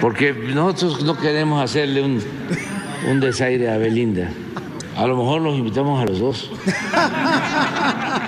[0.00, 2.20] Porque nosotros no queremos hacerle un,
[3.10, 4.28] un desaire a Belinda.
[4.96, 6.50] A lo mejor los invitamos a los dos.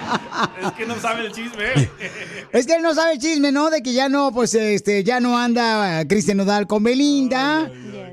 [0.62, 1.64] Es que no sabe el chisme.
[2.52, 3.68] Es que él no sabe el chisme, ¿no?
[3.70, 7.70] De que ya no, pues, este, ya no anda Cristian Nodal con Belinda.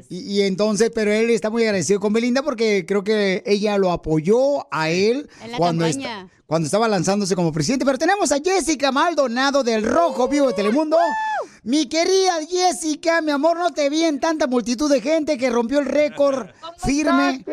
[0.10, 3.92] Y, y entonces, pero él está muy agradecido con Belinda porque creo que ella lo
[3.92, 7.86] apoyó a él En la cuando, esta- cuando estaba lanzándose como presidente.
[7.86, 10.98] Pero tenemos a Jessica Maldonado del Rojo Vivo de Telemundo.
[11.66, 15.80] Mi querida Jessica, mi amor, no te vi en tanta multitud de gente que rompió
[15.80, 16.48] el récord
[16.78, 17.44] firme.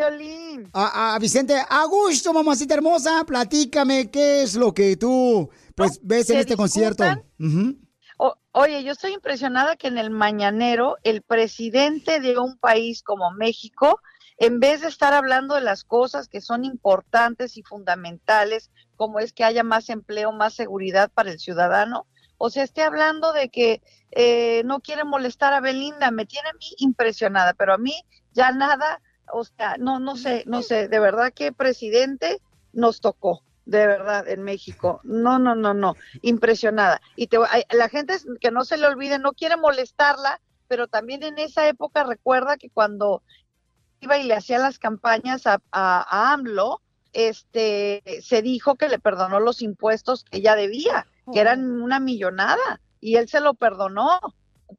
[0.71, 6.29] A, a Vicente, a gusto, mamacita hermosa, platícame qué es lo que tú pues ves
[6.29, 7.03] en este concierto.
[7.39, 7.75] Ujú.
[8.17, 13.31] O- oye, yo estoy impresionada que en el mañanero el presidente de un país como
[13.31, 13.99] México,
[14.37, 19.33] en vez de estar hablando de las cosas que son importantes y fundamentales, como es
[19.33, 22.05] que haya más empleo, más seguridad para el ciudadano,
[22.45, 26.53] o sea, esté hablando de que eh, no quiere molestar a Belinda, me tiene a
[26.53, 27.93] mí impresionada, pero a mí
[28.33, 29.01] ya nada,
[29.31, 32.41] o sea, no, no sé, no sé, de verdad que presidente
[32.73, 34.99] nos tocó, de verdad, en México.
[35.05, 36.99] No, no, no, no, impresionada.
[37.15, 37.37] Y te,
[37.71, 42.03] la gente, que no se le olvide, no quiere molestarla, pero también en esa época
[42.03, 43.23] recuerda que cuando
[44.01, 46.81] iba y le hacía las campañas a, a, a AMLO,
[47.13, 52.81] este, se dijo que le perdonó los impuestos que ella debía, que eran una millonada.
[52.99, 54.19] y él se lo perdonó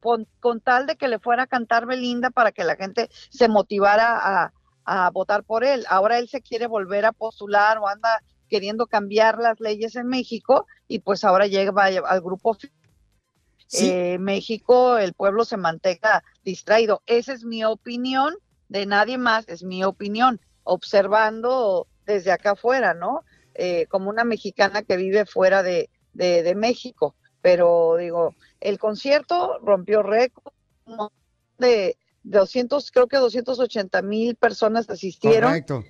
[0.01, 3.49] con, con tal de que le fuera a cantar Belinda para que la gente se
[3.49, 4.53] motivara a,
[4.85, 5.85] a votar por él.
[5.89, 10.67] Ahora él se quiere volver a postular o anda queriendo cambiar las leyes en México
[10.89, 12.57] y pues ahora llega al grupo
[13.73, 17.03] eh, México, el pueblo se mantenga distraído.
[17.07, 18.35] Esa es mi opinión,
[18.69, 23.25] de nadie más, es mi opinión, observando desde acá afuera, ¿no?
[23.55, 27.15] Eh, como una mexicana que vive fuera de, de, de México.
[27.43, 30.55] Pero digo, el concierto rompió récord
[31.59, 35.51] de 200, creo que 280 mil personas asistieron.
[35.51, 35.85] Correcto.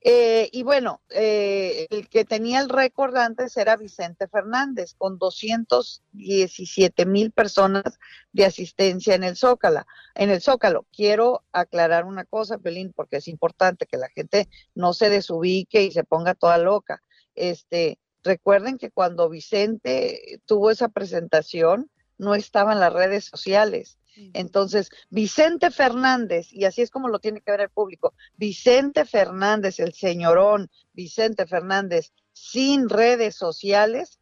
[0.00, 7.04] Eh, y bueno, eh, el que tenía el récord antes era Vicente Fernández, con 217
[7.04, 7.98] mil personas
[8.32, 9.84] de asistencia en el Zócalo.
[10.14, 14.92] En el Zócalo, quiero aclarar una cosa, Pelín, porque es importante que la gente no
[14.92, 17.02] se desubique y se ponga toda loca.
[17.34, 23.98] Este, recuerden que cuando Vicente tuvo esa presentación, no estaba en las redes sociales.
[24.32, 29.78] Entonces, Vicente Fernández, y así es como lo tiene que ver el público, Vicente Fernández,
[29.78, 34.18] el señorón Vicente Fernández, sin redes sociales,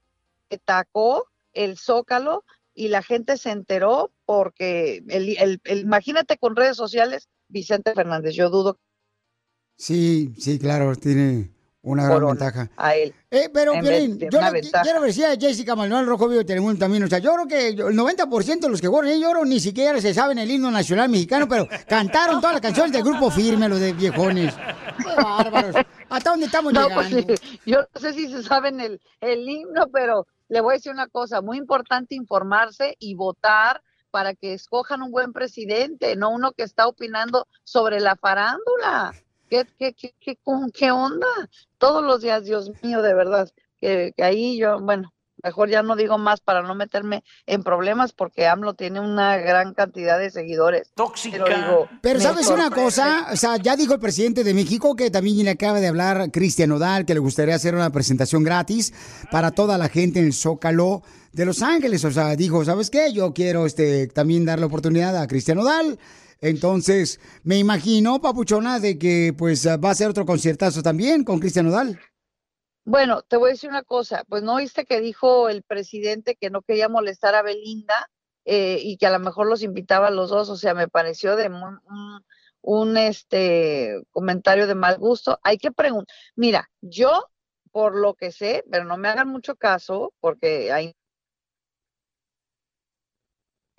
[0.50, 6.76] atacó el zócalo y la gente se enteró porque, el, el- el- imagínate con redes
[6.76, 8.78] sociales, Vicente Fernández, yo dudo
[9.78, 11.50] Sí, sí, claro, tiene
[11.86, 12.70] una gran Corona ventaja.
[12.76, 13.14] a él.
[13.30, 17.04] Eh, pero, Piolín, yo le- quiero decir a Jessica Manuel Rojo Vivo de Telemundo también,
[17.04, 19.60] o sea, yo creo que el 90% de los que juegan ahí, yo creo ni
[19.60, 23.68] siquiera se saben el himno nacional mexicano, pero cantaron todas las canciones del grupo firme,
[23.68, 24.54] los de viejones.
[24.54, 25.76] Qué bárbaros.
[26.08, 27.10] ¿Hasta dónde estamos No, pues,
[27.64, 31.06] yo no sé si se saben el, el himno, pero le voy a decir una
[31.08, 36.62] cosa, muy importante informarse y votar para que escojan un buen presidente, no uno que
[36.62, 39.12] está opinando sobre la farándula.
[39.48, 41.26] ¿Qué, qué, qué, qué, con- qué onda?
[41.78, 43.48] Todos los días, Dios mío, de verdad,
[43.80, 48.12] que, que ahí yo, bueno, mejor ya no digo más para no meterme en problemas
[48.12, 50.90] porque AMLO tiene una gran cantidad de seguidores.
[50.94, 51.44] Tóxica.
[51.44, 55.10] Pero, digo, Pero sabes una cosa, o sea, ya dijo el presidente de México que
[55.10, 58.92] también le acaba de hablar Cristian Nodal, que le gustaría hacer una presentación gratis
[59.30, 62.04] para toda la gente en el Zócalo de Los Ángeles.
[62.04, 63.12] O sea, dijo, ¿sabes qué?
[63.12, 65.98] Yo quiero este también dar la oportunidad a Cristian Nodal.
[66.40, 71.66] Entonces, me imagino, papuchona, de que pues va a ser otro conciertazo también con Cristian
[71.66, 71.98] Nodal.
[72.84, 76.50] Bueno, te voy a decir una cosa, pues no viste que dijo el presidente que
[76.50, 78.08] no quería molestar a Belinda
[78.44, 81.34] eh, y que a lo mejor los invitaba a los dos, o sea, me pareció
[81.34, 81.78] de muy-
[82.62, 85.38] un, este comentario de mal gusto.
[85.42, 87.10] Hay que preguntar, mira, yo
[87.72, 90.94] por lo que sé, pero no me hagan mucho caso porque hay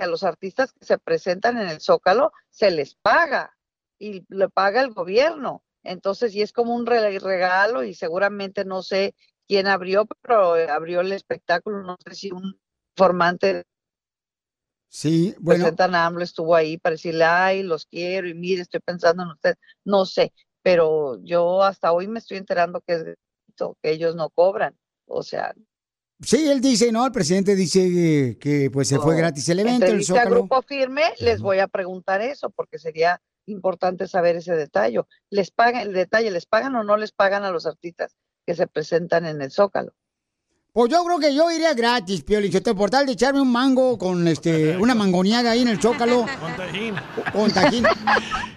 [0.03, 3.55] a los artistas que se presentan en el Zócalo se les paga
[3.99, 5.63] y le paga el gobierno.
[5.83, 9.15] Entonces, y es como un re- regalo y seguramente no sé
[9.47, 12.59] quién abrió, pero abrió el espectáculo, no sé si un
[12.95, 13.63] formante
[14.89, 18.79] Sí, bueno, presentan a AMLO estuvo ahí para decirle, ay, los quiero y mire, estoy
[18.81, 19.55] pensando en usted,
[19.85, 24.29] no sé, pero yo hasta hoy me estoy enterando que es gratuito, que ellos no
[24.29, 25.53] cobran, o sea,
[26.21, 27.05] sí, él dice, ¿no?
[27.05, 29.19] El presidente dice que, que, pues se fue no.
[29.19, 30.25] gratis el evento, el a.
[30.25, 35.01] Grupo Firme, les voy a preguntar eso, porque sería importante saber ese detalle.
[35.29, 38.67] ¿Les pagan, el detalle, les pagan o no les pagan a los artistas que se
[38.67, 39.93] presentan en el Zócalo?
[40.77, 43.97] Pues yo creo que yo iría gratis, Piolín, Sotelo, por tal de echarme un mango
[43.97, 46.27] con este, una mangoneada ahí en el Zócalo.
[46.39, 46.95] Con tajín.
[47.33, 47.83] Con tajín.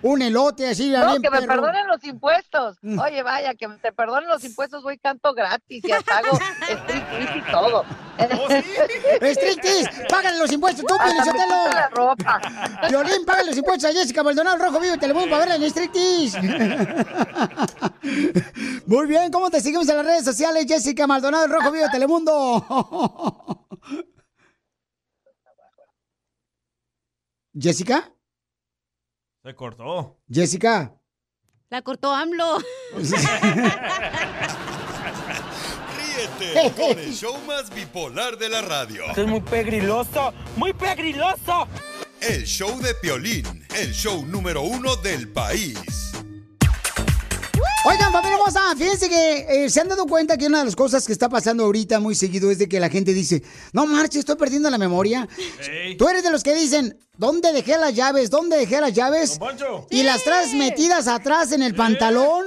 [0.03, 1.55] un elote así, No, bien que me perro.
[1.55, 1.65] Mm.
[1.65, 2.77] perdonen los impuestos.
[2.83, 7.39] Oye, vaya, que me te perdonen los impuestos, voy canto gratis y hasta hago striptease
[7.39, 7.87] y todo.
[9.23, 11.69] Striptease, págale los impuestos tú, Piolín, Sotelo.
[11.73, 12.39] la ropa.
[12.91, 16.39] Violín, págale los impuestos a Jessica Maldonado, Rojo Vivo, y Telemundo para verla en Striptease.
[18.87, 22.10] Muy bien, ¿cómo te seguimos en las redes sociales, Jessica Maldonado, Rojo Vivo, Telemundo?
[27.59, 28.13] ¿Jessica?
[29.43, 30.19] Se cortó.
[30.29, 30.95] ¿Jessica?
[31.71, 32.59] La cortó AMLO.
[35.97, 39.05] Ríete con el show más bipolar de la radio.
[39.17, 41.69] es muy pegriloso, muy pegriloso.
[42.21, 46.10] El show de Piolín, el show número uno del país.
[47.83, 51.07] Oigan, familia hermosa, fíjense que eh, se han dado cuenta que una de las cosas
[51.07, 54.37] que está pasando ahorita muy seguido es de que la gente dice, no marches, estoy
[54.37, 55.27] perdiendo la memoria.
[55.97, 58.29] Tú eres de los que dicen, ¿dónde dejé las llaves?
[58.29, 59.39] ¿Dónde dejé las llaves?
[59.89, 62.45] Y las traes metidas atrás en el pantalón,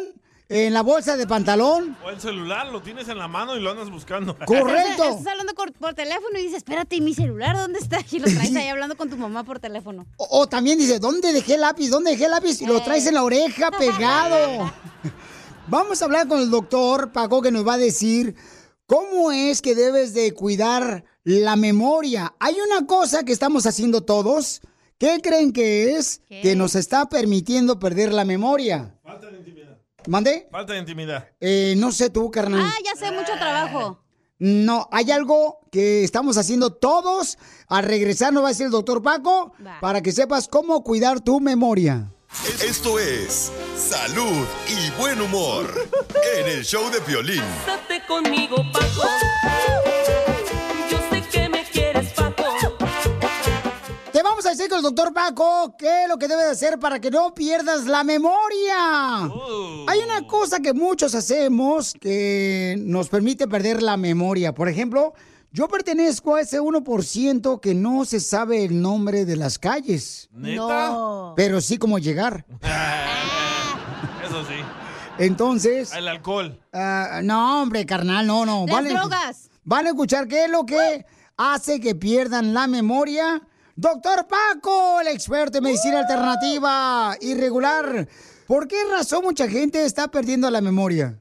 [0.54, 1.98] en la bolsa de pantalón.
[2.06, 4.38] O el celular lo tienes en la mano y lo andas buscando.
[4.46, 5.04] Correcto.
[5.04, 8.00] Estás hablando por, por teléfono y dices, espérate, ¿y mi celular dónde está?
[8.12, 10.06] Y lo traes ahí hablando con tu mamá por teléfono.
[10.18, 11.90] O, o también dice, ¿dónde dejé el lápiz?
[11.90, 12.62] ¿Dónde dejé el lápiz?
[12.62, 14.72] Y lo traes en la oreja pegado.
[15.68, 18.36] Vamos a hablar con el doctor Paco que nos va a decir
[18.86, 22.36] cómo es que debes de cuidar la memoria.
[22.40, 24.62] Hay una cosa que estamos haciendo todos.
[25.00, 28.96] ¿Qué creen que es que nos está permitiendo perder la memoria?
[29.04, 29.44] Falta de
[30.08, 30.48] ¿Mande?
[30.52, 31.30] Falta de intimidad.
[31.40, 32.62] Eh, no sé tú, carnal.
[32.64, 34.00] Ah, ya sé, mucho trabajo.
[34.40, 37.38] No, hay algo que estamos haciendo todos.
[37.68, 39.80] Al regresar nos va a decir el doctor Paco Va.
[39.80, 42.12] para que sepas cómo cuidar tu memoria.
[42.62, 45.72] Esto es salud y buen humor
[46.36, 47.44] en el show de violín.
[47.66, 49.08] Quédate conmigo, Paco.
[54.54, 57.86] Decir con el doctor Paco qué es lo que debes hacer para que no pierdas
[57.86, 59.24] la memoria.
[59.88, 64.54] Hay una cosa que muchos hacemos que nos permite perder la memoria.
[64.54, 65.14] Por ejemplo,
[65.52, 70.30] yo pertenezco a ese 1% que no se sabe el nombre de las calles.
[70.32, 70.90] ¿Neta?
[70.90, 71.34] No.
[71.36, 72.46] Pero sí cómo llegar.
[74.24, 74.56] Eso sí.
[75.18, 75.94] Entonces...
[75.94, 76.60] El alcohol.
[76.72, 78.66] Ah, no, hombre, carnal, no, no.
[78.68, 79.50] Las drogas.
[79.64, 81.06] Van a escuchar qué es lo que
[81.38, 83.42] hace que pierdan la memoria.
[83.76, 88.08] Doctor Paco, el experto en medicina alternativa irregular.
[88.48, 91.20] ¿Por qué razón mucha gente está perdiendo la memoria?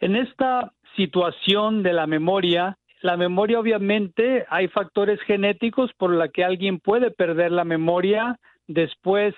[0.00, 6.42] En esta situación de la memoria, la memoria obviamente hay factores genéticos por la que
[6.42, 9.34] alguien puede perder la memoria después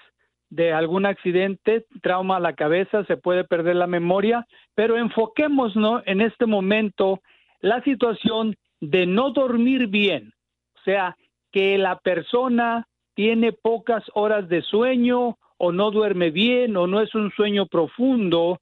[0.51, 6.21] de algún accidente, trauma a la cabeza, se puede perder la memoria, pero enfoquémonos en
[6.21, 7.21] este momento
[7.61, 10.33] la situación de no dormir bien,
[10.77, 11.17] o sea,
[11.53, 17.15] que la persona tiene pocas horas de sueño o no duerme bien o no es
[17.15, 18.61] un sueño profundo.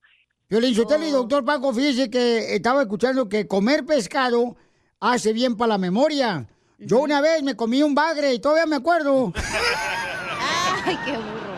[0.49, 4.57] Violín Sotelo y doctor Paco, fíjese que estaba escuchando que comer pescado
[4.99, 6.49] hace bien para la memoria.
[6.79, 9.33] Yo una vez me comí un bagre y todavía me acuerdo.
[10.85, 11.49] Ay, qué burro.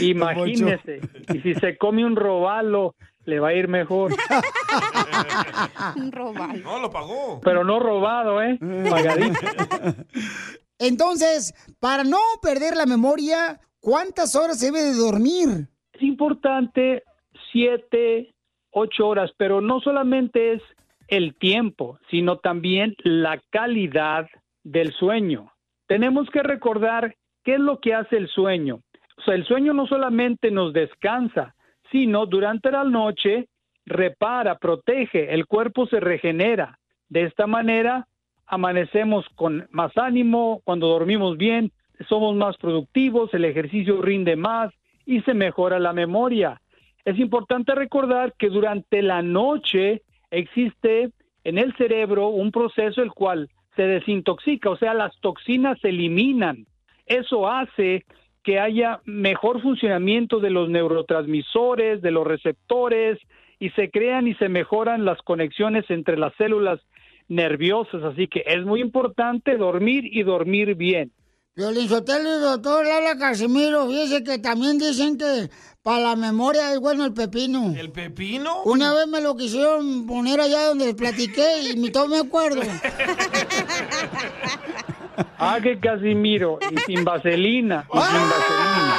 [0.00, 1.00] Imagínese,
[1.34, 2.94] y si se come un robalo,
[3.30, 4.12] le va a ir mejor.
[5.96, 6.62] Un robalo.
[6.62, 7.40] No, lo pagó.
[7.42, 8.58] Pero no robado, ¿eh?
[8.58, 9.40] Pagadito.
[10.78, 15.68] Entonces, para no perder la memoria, ¿cuántas horas se debe de dormir?
[15.92, 17.04] Es importante
[17.52, 18.34] siete,
[18.70, 20.62] ocho horas, pero no solamente es
[21.08, 24.26] el tiempo, sino también la calidad
[24.62, 25.52] del sueño.
[25.86, 27.14] Tenemos que recordar
[27.44, 28.80] qué es lo que hace el sueño.
[29.18, 31.54] O sea, el sueño no solamente nos descansa,
[31.90, 33.48] sino durante la noche
[33.86, 36.78] repara, protege, el cuerpo se regenera.
[37.08, 38.06] De esta manera
[38.46, 41.70] amanecemos con más ánimo, cuando dormimos bien,
[42.08, 44.72] somos más productivos, el ejercicio rinde más
[45.06, 46.60] y se mejora la memoria.
[47.04, 51.10] Es importante recordar que durante la noche existe
[51.44, 56.66] en el cerebro un proceso el cual se desintoxica, o sea, las toxinas se eliminan.
[57.06, 58.04] Eso hace
[58.42, 63.18] que haya mejor funcionamiento de los neurotransmisores, de los receptores,
[63.58, 66.80] y se crean y se mejoran las conexiones entre las células
[67.28, 68.02] nerviosas.
[68.02, 71.12] Así que es muy importante dormir y dormir bien.
[71.54, 75.50] Violín Sotelo y doctor Lala Casimiro, fíjese que también dicen que
[75.82, 77.74] para la memoria es bueno el pepino.
[77.76, 78.62] ¿El pepino?
[78.64, 82.62] Una vez me lo quisieron poner allá donde platiqué y ni todo me acuerdo.
[85.38, 88.96] Ah, que Casimiro, y sin vaselina, y sin vaselina.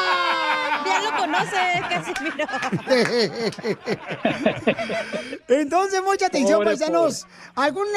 [0.86, 1.58] Ya lo conoce,
[1.89, 2.45] Casimiro.
[5.47, 7.28] Entonces, mucha atención, Pobre, paisanos.
[7.56, 7.88] ¿Algún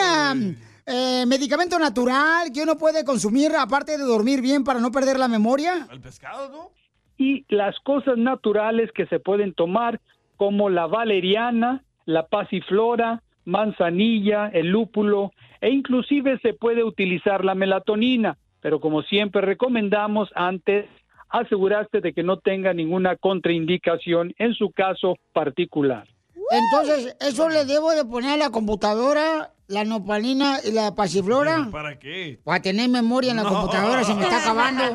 [0.87, 5.29] eh, medicamento natural que uno puede consumir aparte de dormir bien para no perder la
[5.29, 5.87] memoria?
[5.91, 6.85] El pescado, ¿no?
[7.17, 10.01] y las cosas naturales que se pueden tomar
[10.37, 15.33] como la valeriana, la pasiflora, manzanilla, el lúpulo
[15.65, 20.85] e inclusive se puede utilizar la melatonina, pero como siempre recomendamos antes
[21.31, 26.07] asegurarse de que no tenga ninguna contraindicación en su caso particular.
[26.51, 31.69] Entonces, ¿eso le debo de poner a la computadora, la nopalina y la pasiflora?
[31.73, 32.39] ¿Para qué?
[32.45, 33.49] Para tener memoria en la No.
[33.49, 34.85] computadora, se me está acabando.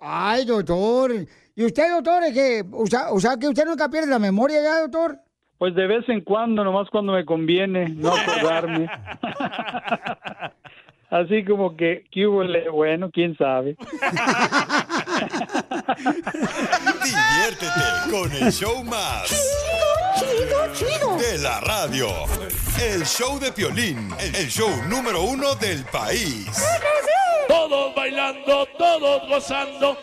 [0.00, 1.12] Ay, doctor.
[1.54, 4.62] ¿Y usted, doctor, es que, o sea, o sea, que usted nunca pierde la memoria
[4.62, 5.18] ya, doctor?
[5.58, 8.88] Pues de vez en cuando, nomás cuando me conviene, no acordarme.
[11.10, 12.42] Así como que, ¿qué hubo?
[12.72, 13.76] Bueno, quién sabe.
[17.04, 19.30] Diviértete con el show más.
[20.18, 21.16] Chido, chido.
[21.16, 22.08] De la radio.
[22.82, 26.50] El show de Piolín, el show número uno del país.
[27.48, 29.96] Todos bailando, todos gozando.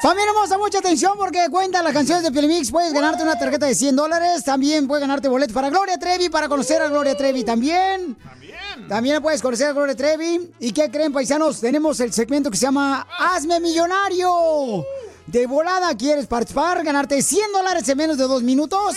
[0.00, 3.74] Familia hermosa, mucha atención porque cuentan las canciones de Piolín Puedes ganarte una tarjeta de
[3.74, 4.44] 100 dólares.
[4.44, 8.14] También puedes ganarte boletos para Gloria Trevi, para conocer a Gloria Trevi también.
[8.14, 8.88] También.
[8.88, 10.52] También puedes conocer a Gloria Trevi.
[10.60, 11.60] ¿Y qué creen, paisanos?
[11.60, 14.84] Tenemos el segmento que se llama Hazme Millonario.
[15.26, 16.84] De volada, ¿quieres participar?
[16.84, 18.96] Ganarte 100 dólares en menos de dos minutos.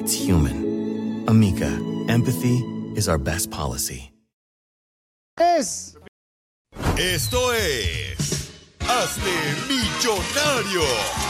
[0.00, 1.26] It's human.
[1.28, 1.68] Amica,
[2.08, 2.64] empathy
[2.96, 4.10] is our best policy.
[5.36, 5.94] Es.
[6.96, 8.48] Esto es.
[8.80, 9.30] Hazte
[9.68, 10.80] millonario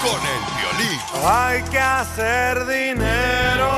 [0.04, 1.00] con el violín.
[1.24, 3.70] Hay que hacer dinero.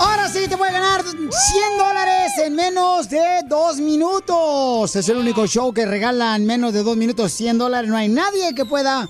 [0.00, 4.96] Ahora sí te puede ganar 100 dólares en menos de dos minutos.
[4.96, 7.88] Es el único show que regala en menos de dos minutos 100 dólares.
[7.88, 9.08] No hay nadie que pueda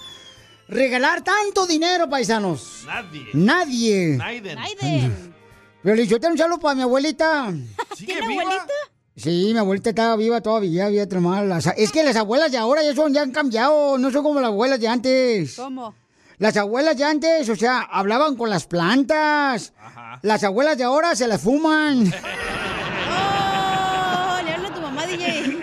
[0.73, 2.85] regalar tanto dinero, paisanos.
[2.87, 3.27] Nadie.
[3.35, 4.16] Nadie.
[4.16, 5.35] Naiden.
[5.83, 7.53] Pero yo tengo un saludo para mi abuelita.
[7.97, 8.66] ¿Sigue viva?
[9.16, 11.49] Sí, mi abuelita estaba viva todavía, había mal.
[11.49, 14.41] Las- Es que las abuelas de ahora ya son, ya han cambiado, no son como
[14.41, 15.57] las abuelas de antes.
[15.57, 15.95] ¿Cómo?
[16.39, 19.73] Las abuelas de antes, o sea, hablaban con las plantas.
[20.23, 22.12] Las abuelas de ahora se las fuman.
[25.17, 25.63] DJ.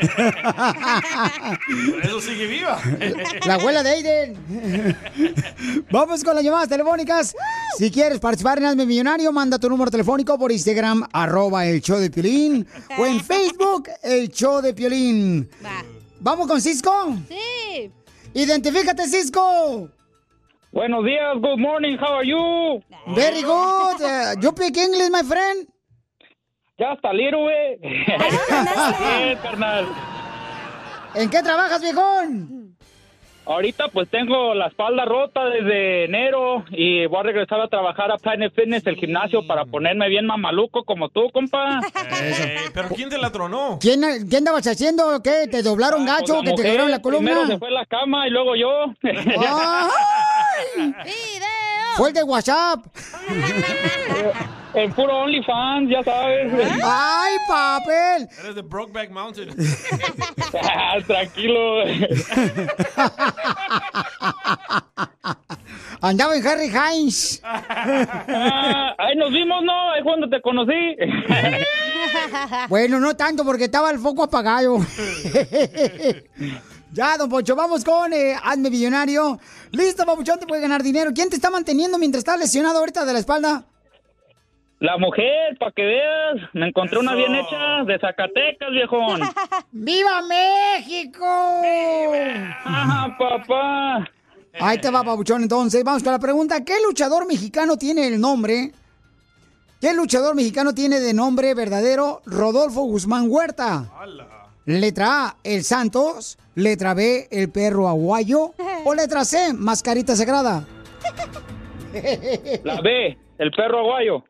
[1.91, 2.79] Por eso sigue viva.
[3.45, 4.95] La abuela de Aiden.
[5.91, 7.35] Vamos con las llamadas telefónicas.
[7.77, 11.99] Si quieres participar en Hazme Millonario, manda tu número telefónico por Instagram, arroba el show
[11.99, 12.67] de Piolín.
[12.97, 15.49] O en Facebook, el show de Piolín.
[16.19, 16.91] ¿Vamos con Cisco?
[17.27, 17.91] Sí.
[18.33, 19.89] Identifícate, Cisco.
[20.71, 22.83] Buenos días, good morning, how are you?
[23.15, 24.01] Very good.
[24.01, 25.67] Uh, you speak English, my friend?
[26.79, 27.81] Just a little bit.
[27.81, 29.85] Bien, carnal.
[31.13, 32.77] ¿En qué trabajas, viejón?
[33.45, 38.17] Ahorita pues tengo la espalda rota desde enero y voy a regresar a trabajar a
[38.17, 41.81] Planet Fitness, el gimnasio, para ponerme bien mamaluco como tú, compa.
[42.21, 43.79] Eh, ¿Pero quién te la tronó?
[43.81, 45.19] ¿Quién, ¿Qué andabas haciendo?
[45.23, 45.47] ¿Qué?
[45.49, 46.35] ¿Te doblaron gacho?
[46.35, 47.31] Pues la ¿Que te quebraron la columna?
[47.31, 48.93] Primero se fue a la cama y luego yo.
[50.77, 50.93] ¡Ay!
[51.99, 52.85] Fue el de WhatsApp.
[54.73, 56.53] El puro OnlyFans, ya sabes.
[56.81, 58.29] ¡Ay, papel!
[58.39, 59.49] Eres de Brokeback Mountain.
[60.63, 61.83] Ah, Tranquilo.
[66.01, 67.41] Andaba en Harry Hines.
[67.43, 69.91] Ah, ahí nos vimos, ¿no?
[69.91, 70.95] Ahí cuando te conocí.
[72.69, 74.77] Bueno, no tanto porque estaba el foco apagado.
[76.91, 79.39] Ya, don Poncho, vamos con eh, Hazme Millonario.
[79.71, 81.11] Listo, papuchón, te puede ganar dinero.
[81.13, 83.63] ¿Quién te está manteniendo mientras estás lesionado ahorita de la espalda?
[84.79, 89.21] La mujer, para que veas, me encontré una bien hecha de Zacatecas, viejón.
[89.71, 91.25] ¡Viva México!
[92.63, 94.09] Ajá, papá.
[94.59, 95.43] Ahí te va, papuchón.
[95.43, 96.63] Entonces, vamos con la pregunta.
[96.63, 98.71] ¿Qué luchador mexicano tiene el nombre?
[99.81, 103.91] ¿Qué luchador mexicano tiene de nombre verdadero Rodolfo Guzmán Huerta?
[104.69, 106.37] Letra A, el Santos.
[106.53, 108.53] Letra B, el perro aguayo.
[108.85, 110.63] O letra C, mascarita sagrada.
[112.63, 114.23] La B, el perro aguayo.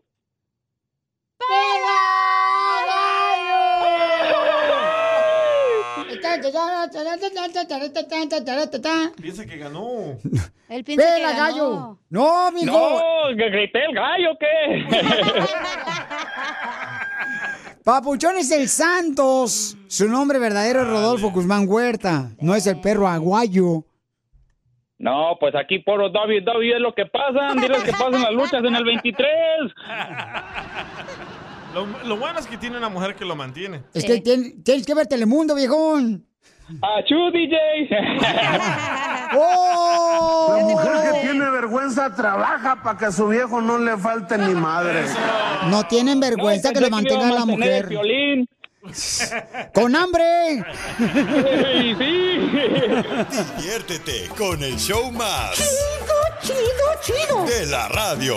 [9.22, 10.18] Piensa que ganó.
[10.70, 11.44] Él piensa que ¡Pela, ganó.
[11.44, 11.98] gallo!
[12.10, 12.72] ¡No, mijo!
[12.72, 14.86] No, que grité el gallo, ¿qué?
[17.84, 19.78] Papuchón es el Santos.
[19.88, 22.32] Su nombre verdadero es Rodolfo Guzmán Huerta.
[22.40, 23.84] No es el perro aguayo.
[24.98, 27.54] No, pues aquí por WWE es lo que pasa.
[27.56, 29.28] Diles que pasan las luchas en el 23.
[31.74, 33.84] Lo, lo bueno es que tiene una mujer que lo mantiene.
[33.94, 36.26] Es que tien- tienes que ver Telemundo, viejón.
[36.82, 37.58] ¡Achú, DJ!
[39.36, 40.56] ¡Oh!
[40.56, 44.54] La mujer que tiene vergüenza trabaja para que a su viejo no le falte ni
[44.54, 45.04] madre.
[45.70, 47.90] No tienen vergüenza que lo mantenga la mujer.
[49.74, 50.64] ¡Con hambre!
[53.58, 55.56] Diviértete con el show más.
[55.56, 57.46] Chido, chido, chido.
[57.46, 58.36] De la radio.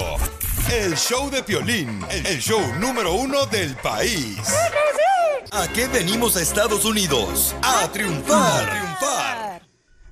[0.73, 4.39] El show de Piolín, el show número uno del país.
[5.51, 7.55] ¿A qué venimos a Estados Unidos?
[7.61, 8.71] A triunfar.
[8.71, 9.63] triunfar.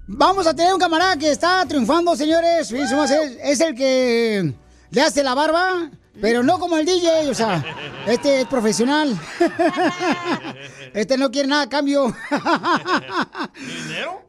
[0.07, 2.71] Vamos a tener un camarada que está triunfando, señores.
[2.73, 4.53] Es el que
[4.91, 5.91] le hace la barba,
[6.21, 7.65] pero no como el DJ, o sea,
[8.07, 9.19] este es profesional.
[10.93, 12.13] Este no quiere nada a cambio.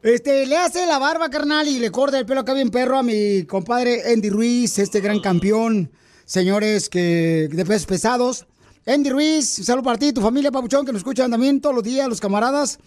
[0.00, 3.02] Este, le hace la barba, carnal, y le corta el pelo acá bien perro a
[3.02, 5.90] mi compadre Andy Ruiz, este gran campeón,
[6.32, 8.46] señores, que de pesos pesados.
[8.86, 12.08] Andy Ruiz, saludo para ti, tu familia, Papuchón, que nos escuchan también todos los días,
[12.08, 12.78] los camaradas.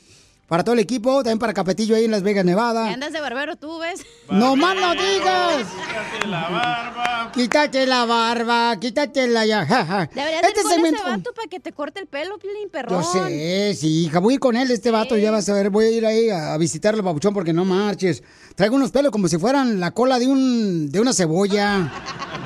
[0.47, 2.87] Para todo el equipo, también para Capetillo ahí en Las Vegas, Nevada.
[2.87, 4.05] ¿Qué andas de barbero tú, ves?
[4.29, 5.65] ¡No más no digas!
[7.33, 9.65] Quítate la barba, quítate la ya.
[9.65, 10.09] ja, ja.
[10.13, 13.01] Deberías Este ir con ese vato para que te corte el pelo, Pilín, perrón.
[13.01, 15.71] Yo sé, sí, hija, voy a ir con él, este vato, ya vas a ver,
[15.71, 18.21] voy a ir ahí a, visitarlo, papuchón, porque no marches.
[18.53, 21.91] Traigo unos pelos como si fueran la cola de un de una cebolla.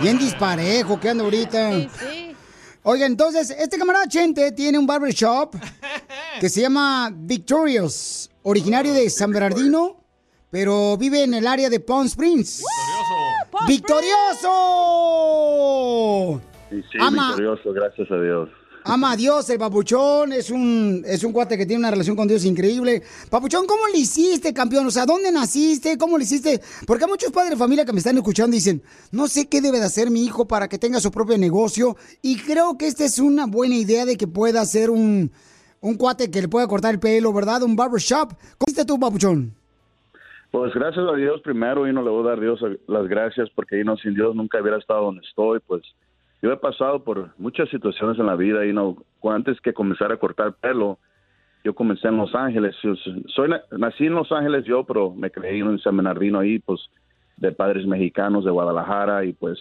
[0.01, 1.71] Bien disparejo, que anda ahorita.
[2.91, 5.53] Oiga, entonces, este camarada Chente tiene un barbershop
[6.41, 10.03] que se llama Victorious, originario de San Bernardino,
[10.49, 12.63] pero vive en el área de Palm Springs.
[13.67, 14.49] ¡Victorioso!
[16.71, 17.27] Sí, sí, Ama.
[17.27, 18.49] victorioso, gracias a Dios.
[18.89, 22.27] Ama a Dios, el papuchón es un, es un cuate que tiene una relación con
[22.27, 23.03] Dios increíble.
[23.29, 24.87] Papuchón, ¿cómo le hiciste, campeón?
[24.87, 25.95] O sea, ¿dónde naciste?
[25.95, 26.59] ¿Cómo le hiciste?
[26.87, 28.81] Porque hay muchos padres de familia que me están escuchando dicen,
[29.11, 31.97] no sé qué debe de hacer mi hijo para que tenga su propio negocio.
[32.23, 35.31] Y creo que esta es una buena idea de que pueda ser un,
[35.81, 37.61] un cuate que le pueda cortar el pelo, ¿verdad?
[37.61, 38.29] Un barbershop.
[38.29, 39.53] ¿Cómo hiciste tú, papuchón?
[40.49, 43.49] Pues gracias a Dios primero y no le voy a dar a Dios las gracias
[43.53, 45.59] porque sin Dios nunca hubiera estado donde estoy.
[45.59, 45.83] Pues
[46.41, 50.17] yo he pasado por muchas situaciones en la vida y no antes que comenzar a
[50.17, 50.97] cortar pelo,
[51.63, 52.75] yo comencé en Los Ángeles.
[52.81, 52.93] Yo
[53.27, 56.79] soy na- nací en Los Ángeles yo, pero me creí en San Bernardino ahí, pues
[57.37, 59.57] de padres mexicanos de Guadalajara y pues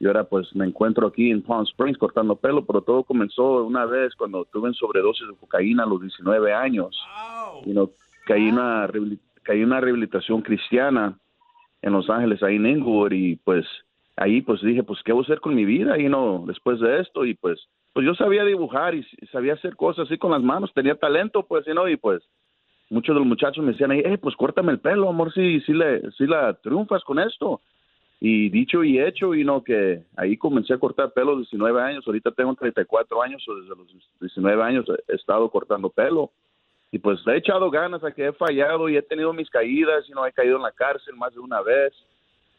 [0.00, 3.86] y ahora pues me encuentro aquí en Palm Springs cortando pelo, pero todo comenzó una
[3.86, 6.94] vez cuando tuve en sobredosis de cocaína a los 19 años.
[7.64, 7.90] Y no
[8.26, 8.88] caí una
[9.44, 11.16] caí una rehabilitación cristiana
[11.80, 13.64] en Los Ángeles, ahí en Inglewood y pues
[14.16, 17.00] ahí pues dije, pues qué voy a hacer con mi vida y no después de
[17.00, 20.72] esto y pues pues yo sabía dibujar y sabía hacer cosas así con las manos,
[20.74, 22.22] tenía talento pues, y no y pues
[22.90, 25.72] muchos de los muchachos me decían ahí, eh, pues córtame el pelo, amor, si si
[25.72, 27.60] le si la triunfas con esto.
[28.20, 31.82] Y dicho y hecho, y no que ahí comencé a cortar pelo a los 19
[31.82, 33.86] años, ahorita tengo 34 años, o desde los
[34.20, 36.30] 19 años he estado cortando pelo.
[36.90, 40.12] Y pues he echado ganas a que he fallado y he tenido mis caídas, y
[40.12, 41.92] no he caído en la cárcel más de una vez,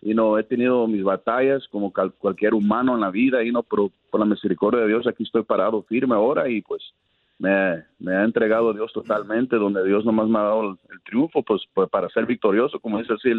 [0.06, 3.90] y no he tenido mis batallas como cualquier humano en la vida, y no, pero
[4.12, 6.94] por la misericordia de Dios aquí estoy parado firme ahora y pues
[7.40, 11.64] me, me ha entregado Dios totalmente, donde Dios nomás me ha dado el, triunfo, pues,
[11.74, 13.32] pues, para ser victorioso, como dice así,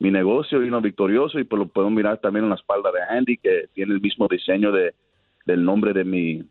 [0.00, 3.36] mi negocio vino victorioso y pues lo puedo mirar también en la espalda de Andy,
[3.36, 4.94] que tiene el mismo diseño de,
[5.46, 6.42] del nombre de mi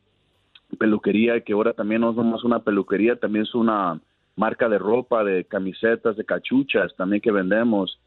[0.80, 4.00] peluquería, que ahora también no es nomás una peluquería, también es una
[4.38, 8.00] marca de ropa, de camisetas, de cachuchas también que vendemos.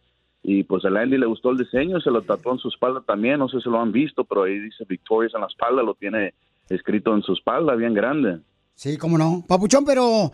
[0.43, 3.39] Y pues a Andy le gustó el diseño, se lo tatuó en su espalda también,
[3.39, 6.33] no sé si lo han visto, pero ahí dice Victorious en la espalda, lo tiene
[6.69, 8.41] escrito en su espalda, bien grande.
[8.75, 9.45] Sí, cómo no.
[9.47, 10.31] Papuchón, pero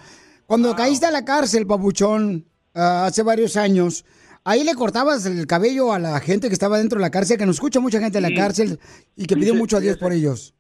[0.46, 2.44] cuando caíste a la cárcel, Papuchón,
[2.74, 4.04] ah, hace varios años,
[4.44, 7.46] ahí le cortabas el cabello a la gente que estaba dentro de la cárcel, que
[7.46, 8.78] nos escucha mucha gente en la cárcel
[9.16, 10.04] y que pidió mucho a Dios fíjese.
[10.04, 10.54] por ellos.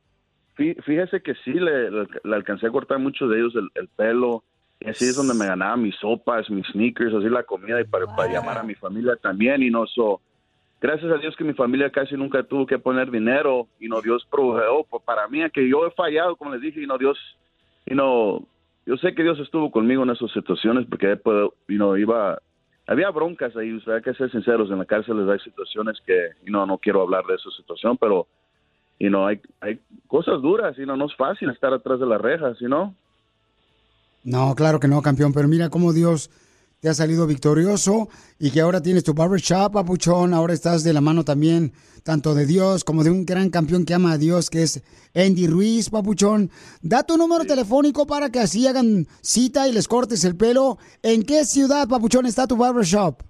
[0.56, 3.88] Fí- Fíjese que sí, le, le- le alcancé a cortar muchos de ellos el, el
[3.88, 4.42] pelo.
[4.80, 8.06] Y así es donde me ganaba mis sopas, mis sneakers, así la comida y para,
[8.14, 9.62] para llamar a mi familia también.
[9.62, 10.20] Y no, so,
[10.80, 13.68] gracias a Dios que mi familia casi nunca tuvo que poner dinero.
[13.80, 16.86] Y no, Dios proveyó pues, para mí, que yo he fallado, como les dije, y
[16.86, 17.18] no, Dios,
[17.86, 18.46] y no,
[18.84, 22.38] yo sé que Dios estuvo conmigo en esas situaciones porque he podido- y no, iba,
[22.86, 26.30] había broncas ahí, o sea, hay que ser sinceros, en la cárcel hay situaciones que,
[26.46, 28.26] y no, no quiero hablar de esa situación, pero
[28.98, 32.18] y no hay hay cosas duras y no no es fácil estar atrás de las
[32.18, 32.94] rejas ¿sí no
[34.26, 36.30] No, claro que no, campeón, pero mira cómo Dios
[36.80, 38.08] te ha salido victorioso
[38.40, 41.72] y que ahora tienes tu barbershop, papuchón, ahora estás de la mano también,
[42.02, 44.82] tanto de Dios como de un gran campeón que ama a Dios, que es
[45.14, 46.50] Andy Ruiz, papuchón.
[46.82, 50.76] Da tu número telefónico para que así hagan cita y les cortes el pelo.
[51.04, 53.22] ¿En qué ciudad, papuchón, está tu barbershop?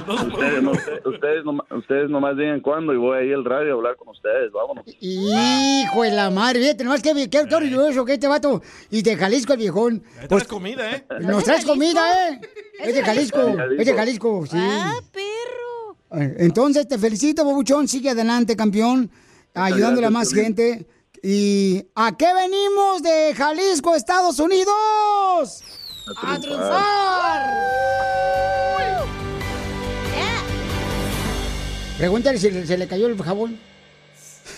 [0.08, 3.76] Ustedes, no, ustedes, ustedes, nomás, ustedes nomás digan cuándo y voy ahí al radio a
[3.78, 4.86] hablar con ustedes, vámonos.
[5.02, 8.62] Hijo de la madre, fíjate, nomás que qué, qué orgulloso que este vato.
[8.92, 10.04] Y de Jalisco el viejón.
[10.20, 11.06] Ahí Pues, traes comida, ¿eh?
[11.22, 12.42] nos traes comida, ¿eh?
[12.80, 14.58] Es de Jalisco, es de Jalisco, sí.
[14.60, 16.22] Ah, perro.
[16.22, 17.88] Eh, Entonces, te felicito, Bobuchón.
[17.88, 19.10] Sigue adelante, campeón.
[19.58, 20.88] Ayudándole a más gente.
[21.24, 25.64] ¿Y a qué venimos de Jalisco, Estados Unidos?
[26.24, 27.68] ¡A triunfar!
[31.98, 33.60] Pregúntale si se le cayó el jabón.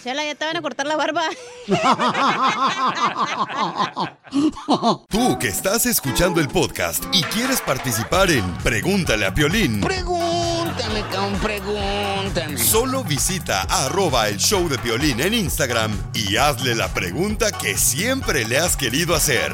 [0.04, 1.24] Chela, ya te van a cortar la barba.
[5.10, 9.82] Tú que estás escuchando el podcast y quieres participar en Pregúntale a Piolín.
[9.82, 12.58] Pregúntame, cabrón, pregúntame.
[12.58, 18.45] Solo visita arroba el show de Piolín en Instagram y hazle la pregunta que siempre
[18.45, 19.54] le has querido hacer.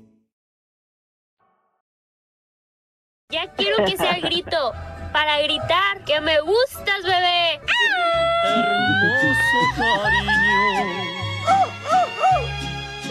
[3.85, 4.73] Que sea el grito.
[5.11, 7.59] Para gritar que me gustas, bebé.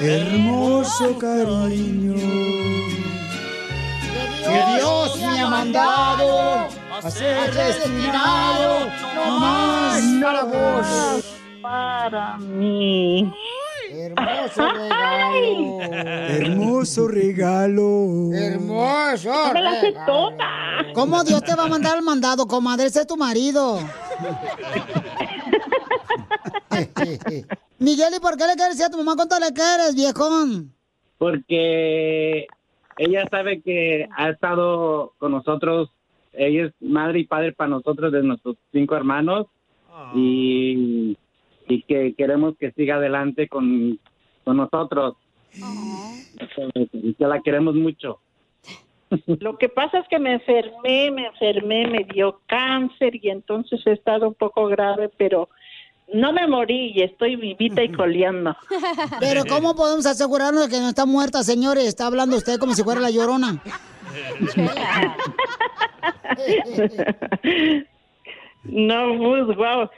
[0.01, 2.15] Hermoso cariño.
[4.45, 6.69] Que Dios me ha mandado
[7.03, 11.25] a ser destinado no más para vos.
[11.61, 13.31] Para mí.
[14.07, 15.81] Hermoso regalo.
[16.29, 18.33] Hermoso regalo.
[18.33, 19.31] Hermoso.
[19.31, 20.33] No me la regalo.
[20.95, 22.87] ¿Cómo Dios te va a mandar el mandado, comadre?
[22.87, 23.79] Ese es tu marido.
[27.79, 30.73] Miguel, ¿y por qué le quieres decir a tu mamá cuánto le quieres, viejón?
[31.21, 32.47] porque
[32.97, 35.91] ella sabe que ha estado con nosotros,
[36.33, 39.47] ella es madre y padre para nosotros de nuestros cinco hermanos
[40.15, 41.19] y,
[41.71, 43.99] y que queremos que siga adelante con,
[44.45, 45.17] con nosotros.
[46.93, 48.21] Y que la queremos mucho.
[49.27, 53.93] Lo que pasa es que me enfermé, me enfermé, me dio cáncer y entonces he
[53.93, 55.49] estado un poco grave, pero
[56.13, 58.57] no me morí y estoy vivita y coleando.
[59.21, 61.85] Pero ¿cómo podemos asegurarnos de que no está muerta, señores?
[61.85, 63.63] Está hablando usted como si fuera la llorona.
[68.65, 69.89] No, pues guau.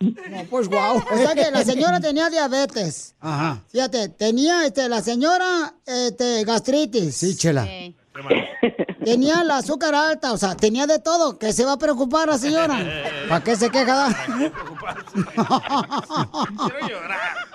[0.00, 0.98] No, pues guau.
[0.98, 3.14] O sea que la señora tenía diabetes.
[3.20, 3.62] Ajá.
[3.68, 7.16] Fíjate, tenía este, la señora este, gastritis.
[7.16, 7.66] Sí, chela.
[9.04, 11.36] Tenía el azúcar alta, o sea, tenía de todo.
[11.36, 12.78] ¿Qué se va a preocupar la señora?
[13.28, 14.08] ¿Para qué se queja?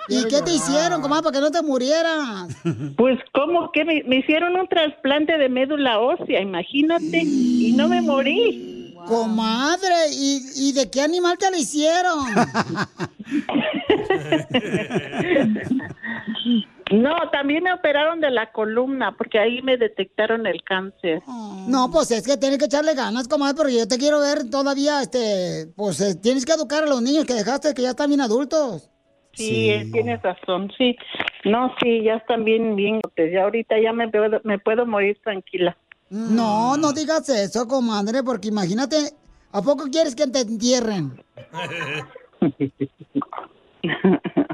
[0.08, 2.54] ¿Y qué te hicieron, comadre, para que no te murieras?
[2.96, 8.02] Pues como que me, me hicieron un trasplante de médula ósea, imagínate, y no me
[8.02, 8.77] morí.
[9.08, 12.24] Comadre, ¿y, y de qué animal te lo hicieron?
[16.90, 21.22] No, también me operaron de la columna porque ahí me detectaron el cáncer.
[21.66, 25.02] No, pues es que tienes que echarle ganas, comadre, porque yo te quiero ver todavía,
[25.02, 28.22] este, pues eh, tienes que educar a los niños que dejaste que ya están bien
[28.22, 28.90] adultos.
[29.34, 30.96] Sí, eh, tienes razón, sí.
[31.44, 33.00] No, sí, ya están bien, bien.
[33.16, 35.76] Ya ahorita ya me puedo, me puedo morir tranquila.
[36.10, 39.14] No, no digas eso, comadre, porque imagínate,
[39.52, 41.22] ¿a poco quieres que te entierren?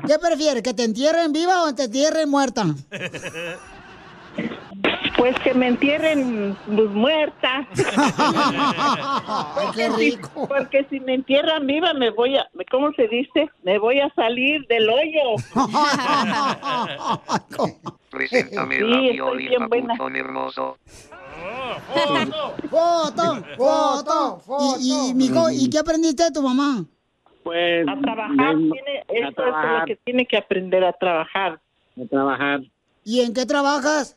[0.06, 2.66] ¿Qué prefieres, que te entierren viva o te entierren muerta?
[5.16, 7.66] Pues que me entierren pues, muerta.
[9.74, 10.46] qué rico.
[10.48, 13.48] Porque si me entierran viva me voy a, ¿cómo se dice?
[13.62, 15.36] Me voy a salir del hoyo.
[18.10, 19.94] Preséntame Sí, violín, bien buena.
[20.18, 20.76] hermoso.
[22.70, 23.42] ¡Foto!
[23.56, 24.78] ¡Foto!
[24.80, 26.84] Y, y, mijo, ¿y qué aprendiste de tu mamá?
[27.42, 27.86] Pues.
[27.86, 31.60] A trabajar, tiene, a esto es lo que tiene que aprender a trabajar.
[32.02, 32.60] A trabajar.
[33.04, 34.16] ¿Y en qué trabajas?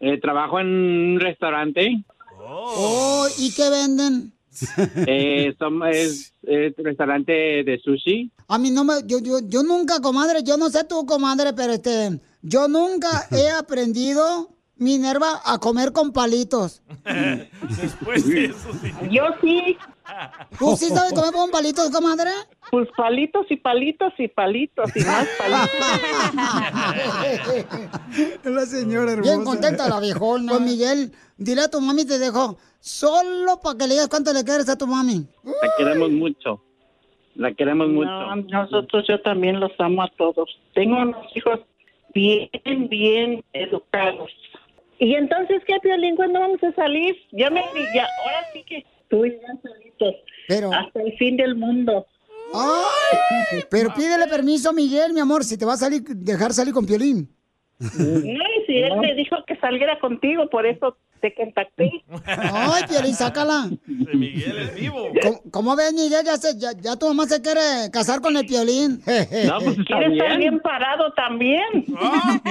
[0.00, 2.04] Eh, trabajo en un restaurante.
[2.40, 4.32] Oh, ¿y qué venden?
[5.06, 8.30] Eh, som- es, es restaurante de sushi.
[8.48, 11.72] A mí no me, yo, yo, yo nunca, comadre, yo no sé tú, comadre, pero
[11.74, 14.48] este, yo nunca he aprendido,
[14.78, 16.82] Minerva, a comer con palitos.
[17.80, 18.92] Después de eso, sí.
[19.10, 19.76] Yo sí.
[20.58, 22.30] ¿Tú sí sabes comer con palitos, comadre?
[22.70, 25.26] Pues palitos y palitos y palitos y más
[28.44, 29.30] La señora hermosa.
[29.32, 30.52] Bien contenta la viejona.
[30.52, 34.44] Pues Miguel, dile a tu mami te dejo solo para que le digas cuánto le
[34.44, 35.26] quieres a tu mami.
[35.44, 36.62] La queremos mucho.
[37.34, 38.10] La queremos mucho.
[38.10, 40.58] No, nosotros yo también los amo a todos.
[40.74, 41.60] Tengo unos hijos
[42.14, 42.48] bien,
[42.88, 44.30] bien educados.
[44.98, 46.16] ¿Y entonces qué, Piolín?
[46.16, 47.16] ¿Cuándo vamos a salir?
[47.32, 47.62] Ya me
[47.94, 50.14] ya, ahora sí que tú y solitos.
[50.48, 50.72] Pero...
[50.72, 52.06] Hasta el fin del mundo.
[52.54, 56.86] Ay, pero pídele permiso, Miguel, mi amor, si te va a salir, dejar salir con
[56.86, 57.28] Piolín.
[57.78, 61.90] No, si él me dijo que saliera contigo, por eso te contacté.
[62.26, 63.70] Ay, Piolín, sácala.
[63.86, 65.08] Miguel es vivo.
[65.22, 66.24] ¿Cómo, cómo ves, Miguel?
[66.24, 69.02] Ya, se, ya, ya tu mamá se quiere casar con el Piolín.
[69.48, 70.38] No, pues está ¿Quieres estar bien.
[70.38, 71.62] bien parado también?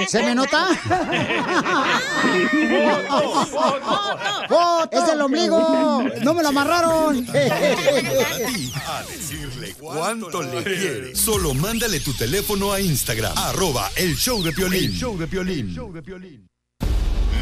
[0.08, 0.66] ¿Se me nota?
[4.50, 6.04] ¡Oh, es el ombligo!
[6.22, 7.26] ¡No me lo amarraron!
[7.28, 11.18] A decirle cuánto le quieres.
[11.18, 14.92] Solo mándale tu teléfono a Instagram, arroba el show de Piolín.
[14.92, 16.48] show de Piolín.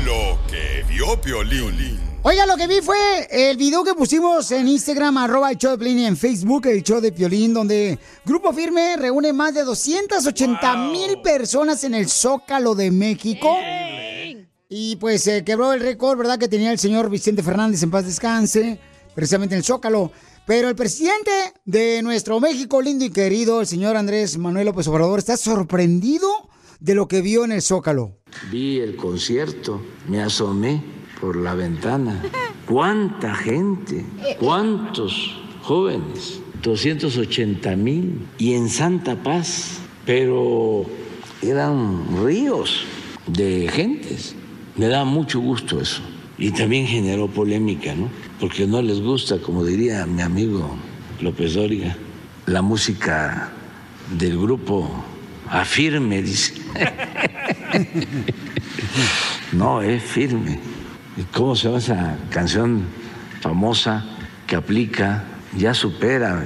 [0.07, 1.99] Lo que vio Piolín.
[2.23, 5.79] Oiga, lo que vi fue el video que pusimos en Instagram, arroba el show de
[5.79, 10.77] Piolín, y en Facebook, el show de Piolín, donde Grupo Firme reúne más de 280
[10.93, 13.53] mil personas en el Zócalo de México.
[14.69, 16.39] Y pues se quebró el récord, ¿verdad?
[16.39, 18.79] Que tenía el señor Vicente Fernández en paz descanse,
[19.13, 20.13] precisamente en el Zócalo.
[20.47, 21.33] Pero el presidente
[21.65, 26.49] de nuestro México lindo y querido, el señor Andrés Manuel López Obrador, está sorprendido
[26.81, 28.18] de lo que vio en el Zócalo.
[28.51, 30.83] Vi el concierto, me asomé
[31.20, 32.22] por la ventana.
[32.66, 34.05] ¿Cuánta gente?
[34.39, 36.41] ¿Cuántos jóvenes?
[36.62, 38.27] 280 mil.
[38.39, 40.85] Y en Santa Paz, pero
[41.43, 42.85] eran ríos
[43.27, 44.35] de gentes.
[44.77, 46.03] Me da mucho gusto eso.
[46.39, 48.11] Y también generó polémica, ¿no?
[48.39, 50.77] Porque no les gusta, como diría mi amigo
[51.20, 51.97] López Dóriga,
[52.45, 53.51] la música
[54.18, 54.91] del grupo
[55.51, 56.55] Afirme, dice.
[59.53, 60.59] No, es firme.
[61.16, 62.84] ¿Y ¿Cómo se llama esa canción
[63.40, 64.05] famosa
[64.47, 65.24] que aplica?
[65.57, 66.42] Ya supera,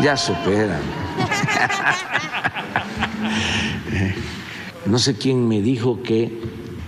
[0.00, 0.78] ya supera.
[4.86, 6.40] No sé quién me dijo que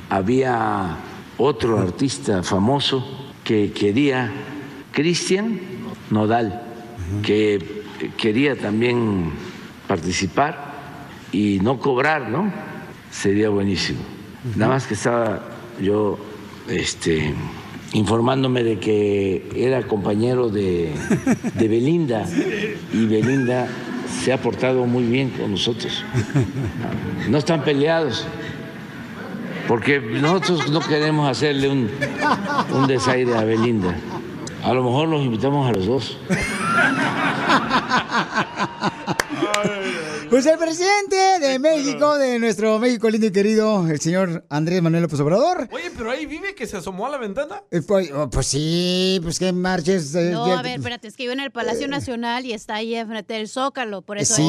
[0.09, 0.97] había
[1.39, 4.33] otro artista famoso que quería,
[4.93, 5.61] Cristian
[6.11, 6.63] Nodal,
[7.23, 7.83] que
[8.17, 9.33] quería también
[9.87, 10.66] participar
[11.33, 12.53] y no cobrar, ¿no?
[13.11, 14.01] Sería buenísimo.
[14.55, 15.43] Nada más que estaba
[15.81, 16.19] yo
[16.69, 17.35] este,
[17.93, 20.93] informándome de que era compañero de,
[21.55, 22.25] de Belinda
[22.93, 23.69] y Belinda
[24.23, 26.05] se ha portado muy bien con nosotros.
[27.29, 28.27] No están peleados,
[29.69, 31.91] porque nosotros no queremos hacerle un,
[32.73, 33.97] un desaire a Belinda.
[34.65, 36.19] A lo mejor los invitamos a los dos.
[40.31, 45.03] Pues el presidente de México, de nuestro México lindo y querido, el señor Andrés Manuel
[45.05, 45.69] López Obrador.
[45.73, 47.63] Oye, pero ahí vive que se asomó a la ventana.
[47.71, 50.15] eh, Pues, oh, pues sí, pues que marches.
[50.15, 52.77] eh, No, ya- a ver, espérate, es que vive en el Palacio Nacional y está
[52.77, 54.35] ahí enfrente del Zócalo, por eso.
[54.37, 54.43] Sí,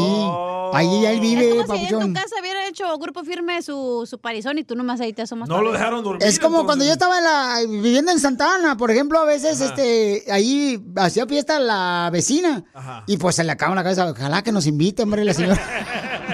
[0.74, 4.20] ahí él vive, Es como si en tu casa hubiera hecho grupo firme su, su
[4.20, 5.48] parizón y tú nomás ahí te asomas.
[5.50, 6.24] No lo dejaron dormir.
[6.28, 9.62] Es como cuando yo estaba en la, viviendo en Santa Ana, por ejemplo, a veces
[9.62, 12.64] este ahí hacía fiesta la vecina
[13.06, 15.67] y pues se le acaba la cabeza, ojalá que nos invite, hombre, la señora.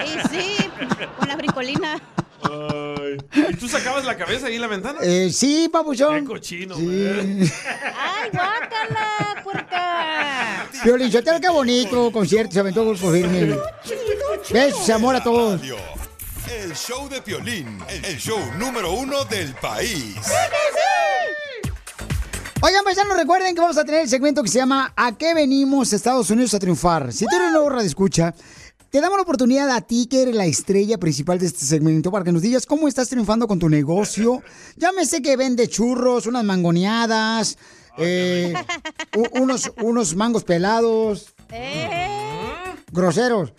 [0.04, 0.70] Sí, sí,
[1.18, 2.00] con la bricolina.
[2.42, 3.16] Ay.
[3.50, 4.98] ¿Y tú sacabas la cabeza ahí en la ventana?
[5.02, 6.20] Eh, sí, papuchón.
[6.20, 7.50] Qué cochino, güey.
[7.96, 10.66] ¡Ay, guácala, puerca!
[10.84, 13.56] Violín, Sotelo, qué bonito concierto, se aventó grupo firme.
[14.50, 15.60] Besos, amor a todos.
[15.62, 20.16] El show de Piolín, el show número uno del país.
[22.60, 25.92] Oigan, paisanos, recuerden que vamos a tener el segmento que se llama ¿A qué venimos
[25.92, 27.12] Estados Unidos a triunfar?
[27.12, 28.34] Si tú eres nuevo radio escucha,
[28.94, 32.24] te damos la oportunidad a ti que eres la estrella principal de este segmento para
[32.24, 34.40] que nos digas cómo estás triunfando con tu negocio.
[34.76, 37.58] Llámese que vende churros, unas mangoneadas,
[37.98, 38.54] eh,
[39.32, 41.34] unos, unos mangos pelados,
[42.92, 43.52] groseros.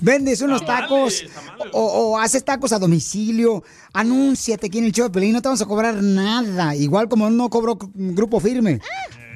[0.00, 1.26] Vendes unos tacos
[1.74, 3.64] o, o haces tacos a domicilio.
[3.92, 6.74] Anúnciate aquí en el show de Pelín, no te vamos a cobrar nada.
[6.74, 8.80] Igual como no cobro grupo firme.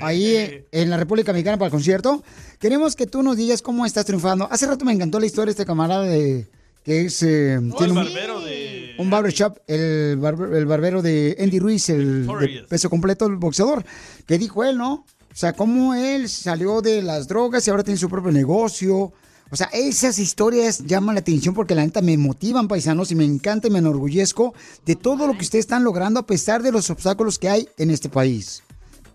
[0.01, 2.23] Ahí en la República Mexicana para el concierto.
[2.59, 4.49] Queremos que tú nos digas cómo estás triunfando.
[4.51, 6.49] Hace rato me encantó la historia de este camarada de
[6.85, 8.95] que es eh, Oh, tiene el un, barbero de...
[8.99, 13.85] un barbershop, el, barber- el barbero de Andy Ruiz, el de peso completo, el boxeador.
[14.27, 15.05] Que dijo él, ¿no?
[15.33, 19.13] O sea, cómo él salió de las drogas y ahora tiene su propio negocio.
[19.53, 23.25] O sea, esas historias llaman la atención porque la neta me motivan, paisanos, y me
[23.25, 24.55] encanta y me enorgullezco
[24.87, 27.91] de todo lo que ustedes están logrando a pesar de los obstáculos que hay en
[27.91, 28.63] este país.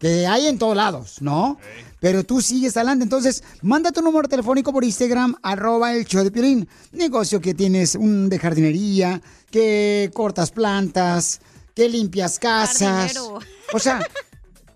[0.05, 1.57] Que hay en todos lados, ¿no?
[1.99, 3.01] Pero tú sigues adelante.
[3.03, 6.69] Entonces, manda tu número telefónico por Instagram, arroba el show de Piolín.
[6.91, 11.41] Negocio que tienes un de jardinería, que cortas plantas,
[11.73, 13.13] que limpias casas.
[13.13, 13.39] Jardinero.
[13.73, 14.07] O sea,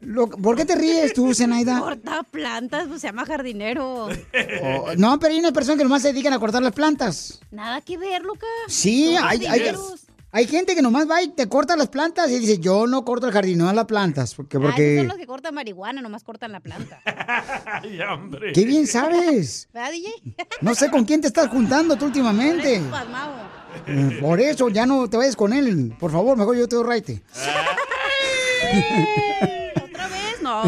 [0.01, 1.79] lo- ¿por qué te ríes tú, Zenaida?
[1.79, 4.07] Corta plantas, pues se llama jardinero.
[4.63, 7.39] Oh, no, pero hay una persona que nomás se dedican a cortar las plantas.
[7.51, 8.47] Nada que ver, Luca.
[8.67, 9.75] Sí, hay, hay.
[10.31, 13.25] Hay gente que nomás va y te corta las plantas y dice, yo no corto
[13.27, 14.35] el jardín, no las plantas.
[14.35, 14.97] Porque, Ah, esos porque...
[14.99, 17.01] son los que cortan marihuana, nomás cortan la planta.
[17.81, 18.53] Ay, hombre.
[18.53, 19.67] Qué bien sabes.
[19.73, 20.11] ¿Verdad, DJ?
[20.61, 22.79] No sé con quién te estás juntando tú últimamente.
[23.87, 25.95] Eh, Por eso, ya no te vayas con él.
[25.99, 27.23] Por favor, mejor yo te doy raite.
[29.83, 30.41] ¿Otra vez?
[30.43, 30.61] No.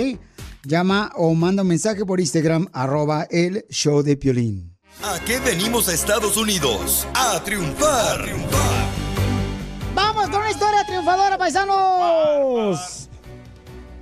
[0.63, 4.75] Llama o manda un mensaje por Instagram, arroba el show de Piolín.
[5.03, 7.07] ¿A qué venimos a Estados Unidos?
[7.13, 8.25] A triunfar.
[9.95, 13.09] ¡Vamos con una historia triunfadora, paisanos!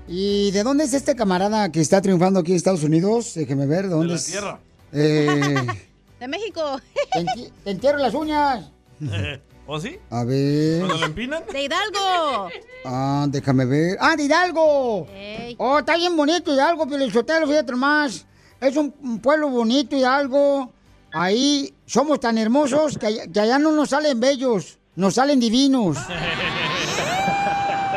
[0.08, 3.34] ¿Y de dónde es este camarada que está triunfando aquí en Estados Unidos?
[3.36, 4.26] Déjeme ver, ¿de dónde la es?
[4.26, 4.60] tierra.
[4.94, 5.66] Eh,
[6.20, 6.80] De México.
[7.12, 8.72] te, enti- te entierro las uñas.
[9.68, 9.98] ¿O sí?
[10.12, 10.80] A ver.
[10.80, 11.44] ¿Cuando lo empinan?
[11.52, 12.50] De Hidalgo.
[12.86, 13.98] Ah, déjame ver.
[14.00, 15.08] ¡Ah, de Hidalgo!
[15.12, 15.56] Ey.
[15.58, 18.26] Oh, está bien bonito Hidalgo, Pelizotelo, fíjate más.
[18.62, 20.72] Es un, un pueblo bonito Hidalgo.
[21.12, 25.98] Ahí somos tan hermosos que, allá- que allá no nos salen bellos, nos salen divinos.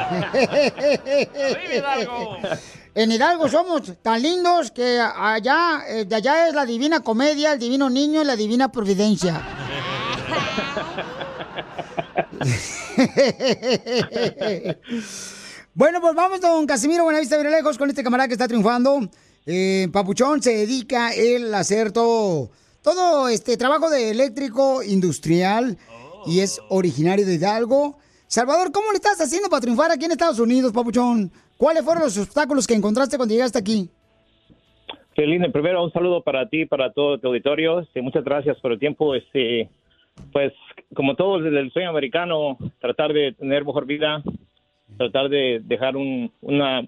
[2.94, 7.58] En Hidalgo somos tan lindos que allá, eh, de allá es la divina comedia, el
[7.60, 9.40] divino niño y la divina providencia.
[15.74, 19.08] bueno, pues vamos con Casimiro Buenavista lejos con este camarada que está triunfando.
[19.46, 22.50] Eh, Papuchón se dedica él a hacer todo,
[22.82, 25.78] todo este trabajo de eléctrico industrial
[26.26, 27.96] y es originario de Hidalgo.
[28.26, 31.32] Salvador, ¿cómo le estás haciendo para triunfar aquí en Estados Unidos, Papuchón?
[31.56, 33.88] ¿Cuáles fueron los obstáculos que encontraste cuando llegaste aquí?
[35.16, 37.80] Celina, primero un saludo para ti, para todo tu auditorio.
[37.80, 39.16] Este, muchas gracias por el tiempo.
[39.16, 39.68] Este,
[40.32, 40.52] pues,
[40.94, 44.22] como todos desde el sueño americano, tratar de tener mejor vida,
[44.96, 46.86] tratar de dejar un, una,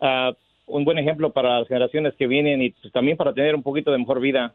[0.00, 0.32] ah,
[0.66, 3.90] un buen ejemplo para las generaciones que vienen y pues, también para tener un poquito
[3.92, 4.54] de mejor vida.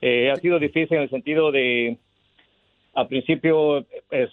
[0.00, 1.96] Eh, ha sido difícil en el sentido de,
[2.94, 4.30] al principio, pues,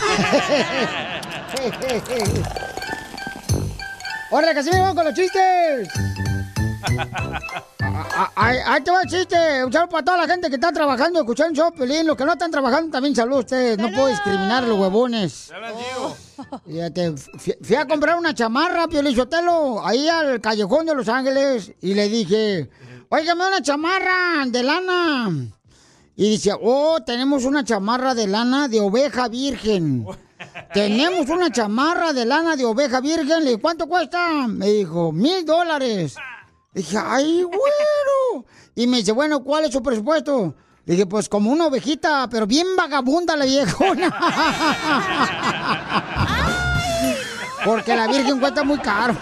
[4.31, 5.89] ¡Órale, Casimiro, vamos con los chistes!
[6.83, 9.65] Ah, Ahí ahí te va el chiste.
[9.65, 12.07] Un saludo para toda la gente que está trabajando, escuchando el show, Pelín.
[12.07, 13.79] Los que no están trabajando, también saludos a ustedes.
[13.79, 15.51] No puedo discriminar a los huevones.
[16.67, 21.73] Fíjate, fui, fui a comprar una chamarra, Piolín Sotelo, ahí al callejón de Los Ángeles,
[21.81, 22.71] y le dije,
[23.09, 25.31] óigame una chamarra de lana.
[26.17, 30.07] Y dice, oh, tenemos una chamarra de lana de oveja virgen.
[30.73, 33.41] Tenemos una chamarra de lana de oveja virgen.
[33.41, 34.47] Le dije, ¿cuánto cuesta?
[34.49, 36.17] Me dijo, mil dólares.
[36.73, 38.47] Dije, ay, bueno.
[38.77, 40.55] Y me dice, bueno, ¿cuál es su presupuesto?
[40.85, 44.11] Le dije, pues como una ovejita, pero bien vagabunda la viejona.
[47.65, 49.15] Porque la virgen cuesta muy caro.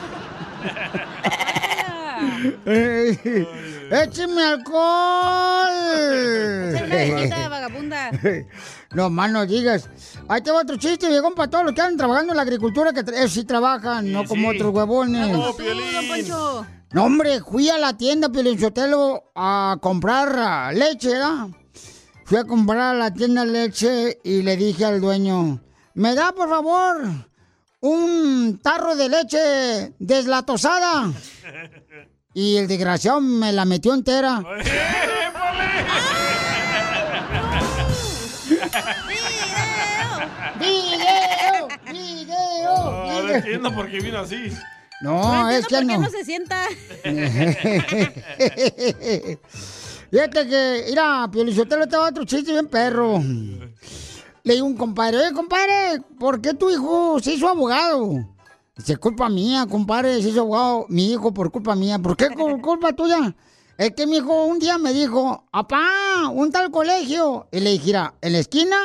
[3.91, 5.69] ¡Écheme alcohol!
[6.73, 8.11] Ser una viejita vagabunda.
[8.95, 9.91] No más no digas.
[10.29, 12.91] Ahí te va otro chiste, viejón, para todos los que andan trabajando en la agricultura,
[12.95, 15.37] que eh, sí trabajan, no como otros huevones.
[16.09, 16.67] Poncho.
[16.91, 21.49] No, hombre, fui a la tienda Pielinchotelo a comprar ah, leche, ¿verdad?
[22.25, 25.61] Fui a comprar a la tienda leche y le dije al dueño,
[25.95, 27.03] ¿me da por favor
[27.81, 31.13] un tarro de leche deslatosada?
[32.33, 34.43] Y el desgraciado me la metió entera.
[40.59, 41.69] ¡Video!
[41.91, 42.71] ¡Video!
[42.71, 44.51] Ahora entiendo por qué vino así.
[45.01, 46.03] No, es que ¿Por qué no.
[46.03, 46.65] no se sienta?
[50.11, 53.19] Fíjate que, mira, Piolichotelo estaba otro chiste bien perro.
[54.43, 58.27] Le digo a un compadre, oye, compadre, ¿por qué tu hijo se hizo abogado?
[58.77, 61.99] Dice, culpa mía, compadre, se hizo abogado mi hijo por culpa mía.
[61.99, 63.37] ¿Por qué culpa tuya?
[63.77, 65.83] Es que mi hijo un día me dijo, apá,
[66.33, 67.47] un tal colegio.
[67.53, 68.77] Y le dije, mira, en la esquina,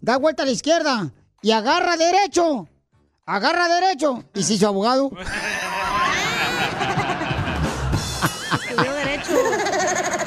[0.00, 2.68] da vuelta a la izquierda y agarra derecho.
[3.30, 4.24] Agarra derecho.
[4.34, 5.12] Y se hizo abogado.
[8.52, 9.34] Estudió derecho.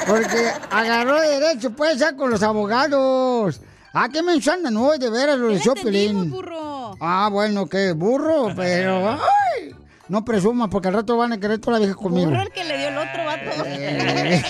[0.07, 3.59] Porque agarró derecho, pues, ya con los abogados.
[3.93, 6.31] Ah, qué mensaje, no, de veras, lo de Chopelín.
[6.31, 6.95] burro.
[7.01, 9.11] Ah, bueno, qué burro, pero...
[9.11, 9.75] ¡Ay!
[10.07, 12.29] No presumas, porque al rato van a querer toda la vieja conmigo.
[12.29, 13.65] Burro el que le dio el otro vato.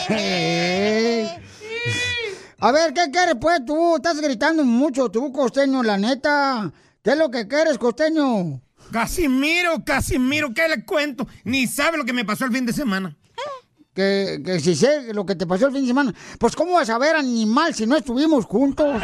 [0.10, 1.39] Eh.
[2.60, 3.95] A ver, ¿qué quieres, pues, tú?
[3.95, 6.72] Estás gritando mucho, tú, costeño, la neta.
[7.04, 8.62] ¿Qué es lo que quieres, costeño?
[8.91, 11.28] Casimiro, Casimiro, ¿qué le cuento?
[11.43, 13.18] Ni sabe lo que me pasó el fin de semana.
[13.93, 16.14] Que, que si sé lo que te pasó el fin de semana.
[16.39, 18.88] Pues, ¿cómo vas a ver, animal, si no estuvimos juntos?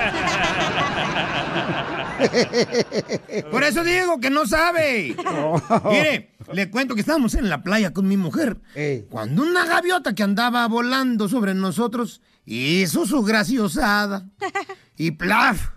[3.51, 5.13] Por eso digo que no sabe.
[5.89, 8.61] Mire, le cuento que estábamos en la playa con mi mujer.
[9.09, 14.25] Cuando una gaviota que andaba volando sobre nosotros hizo su graciosada.
[15.01, 15.69] Y plaf,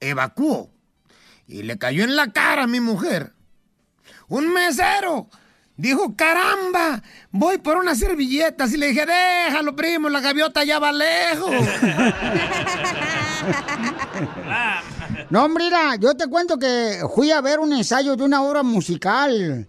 [0.00, 0.75] evacuó.
[1.46, 3.32] Y le cayó en la cara a mi mujer.
[4.28, 5.28] Un mesero
[5.76, 8.72] dijo, caramba, voy por unas servilletas.
[8.72, 11.50] Y le dije, déjalo, primo, la gaviota ya va lejos.
[15.28, 19.66] No, mira, yo te cuento que fui a ver un ensayo de una obra musical.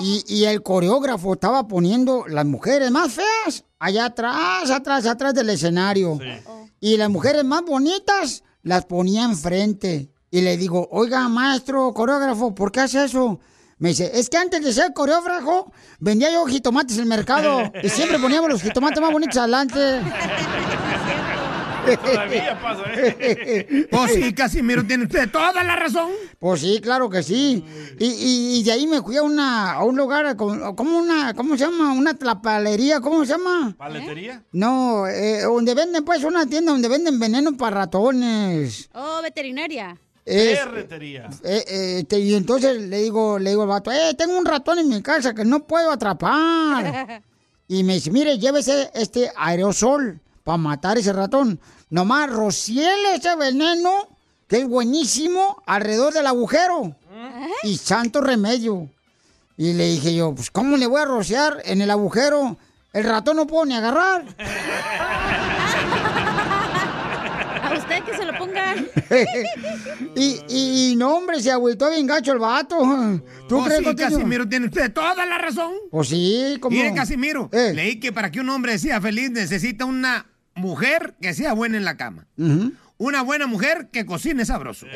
[0.00, 5.48] Y, y el coreógrafo estaba poniendo las mujeres más feas allá atrás, atrás, atrás del
[5.50, 6.18] escenario.
[6.78, 10.11] Y las mujeres más bonitas las ponía enfrente.
[10.32, 13.38] Y le digo, oiga, maestro coreógrafo, ¿por qué hace eso?
[13.78, 15.70] Me dice, es que antes de ser coreógrafo,
[16.00, 17.70] vendía yo jitomates en el mercado.
[17.82, 19.78] Y siempre poníamos los jitomates más bonitos adelante.
[22.04, 23.88] Todavía pasa, ¿eh?
[23.90, 26.10] Pues sí, Casimiro, tiene usted toda la razón.
[26.38, 27.64] Pues sí, claro que sí.
[27.98, 31.56] Y, y- y de ahí me fui a, una, a un lugar, como una, ¿cómo
[31.56, 31.92] se llama?
[31.92, 33.74] Una tlapalería, ¿cómo se llama?
[33.76, 34.44] ¿Paletería?
[34.52, 38.88] No, eh, donde venden, pues, una tienda donde venden veneno para ratones.
[38.94, 39.98] Oh, veterinaria.
[40.24, 41.28] Es- Ferretería.
[41.42, 44.78] eh, eh, este, y entonces le digo, le digo al vato, eh, tengo un ratón
[44.78, 47.22] en mi casa que no puedo atrapar.
[47.68, 51.58] Y me dice, mire, llévese este aerosol para matar ese ratón.
[51.88, 54.08] Nomás rociele ese veneno,
[54.46, 56.94] que es buenísimo, alrededor del agujero.
[57.62, 58.90] Y santo remedio.
[59.56, 62.58] Y le dije yo, pues, ¿cómo le voy a rociar en el agujero?
[62.92, 64.24] El ratón no puedo ni agarrar.
[67.72, 68.74] A usted que se lo ponga.
[70.16, 72.76] y, y, y no, hombre, se agüitó bien gacho el vato.
[73.48, 73.94] ¿Tú Oh, crees sí?
[73.94, 75.72] Casimiro, tiene usted toda la razón.
[75.90, 76.76] Pues sí, como.
[76.76, 81.52] Mire, Casimiro, leí que para que un hombre sea feliz necesita una mujer que sea
[81.54, 82.26] buena en la cama.
[82.98, 84.86] Una buena mujer que cocine sabroso.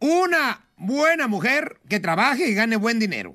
[0.00, 3.32] Una buena mujer que trabaje y gane buen dinero.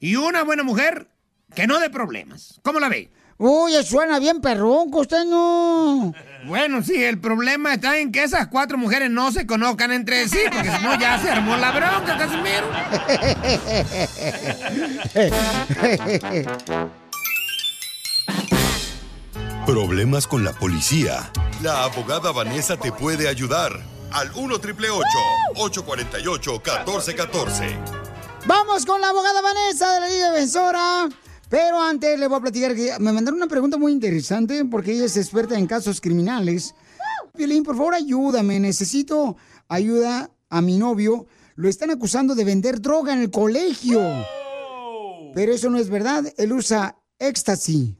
[0.00, 1.08] Y una buena mujer
[1.54, 2.60] que no dé problemas.
[2.62, 3.10] ¿Cómo la ve?
[3.42, 6.12] Uy, suena bien perrón, costeño.
[6.42, 10.38] Bueno, sí, el problema está en que esas cuatro mujeres no se conozcan entre sí,
[10.50, 12.66] porque si no ya se armó la bronca, Casimiro.
[19.66, 21.30] Problemas con la policía.
[21.62, 23.78] La abogada Vanessa te puede ayudar.
[24.12, 27.78] Al 1 848 1414
[28.46, 31.06] Vamos con la abogada Vanessa de la Liga Defensora.
[31.50, 35.06] Pero antes le voy a platicar que me mandaron una pregunta muy interesante porque ella
[35.06, 36.76] es experta en casos criminales.
[37.34, 38.60] Violín, por favor, ayúdame.
[38.60, 39.36] Necesito
[39.68, 41.26] ayuda a mi novio.
[41.56, 44.00] Lo están acusando de vender droga en el colegio.
[45.34, 46.24] Pero eso no es verdad.
[46.36, 47.96] Él usa éxtasis.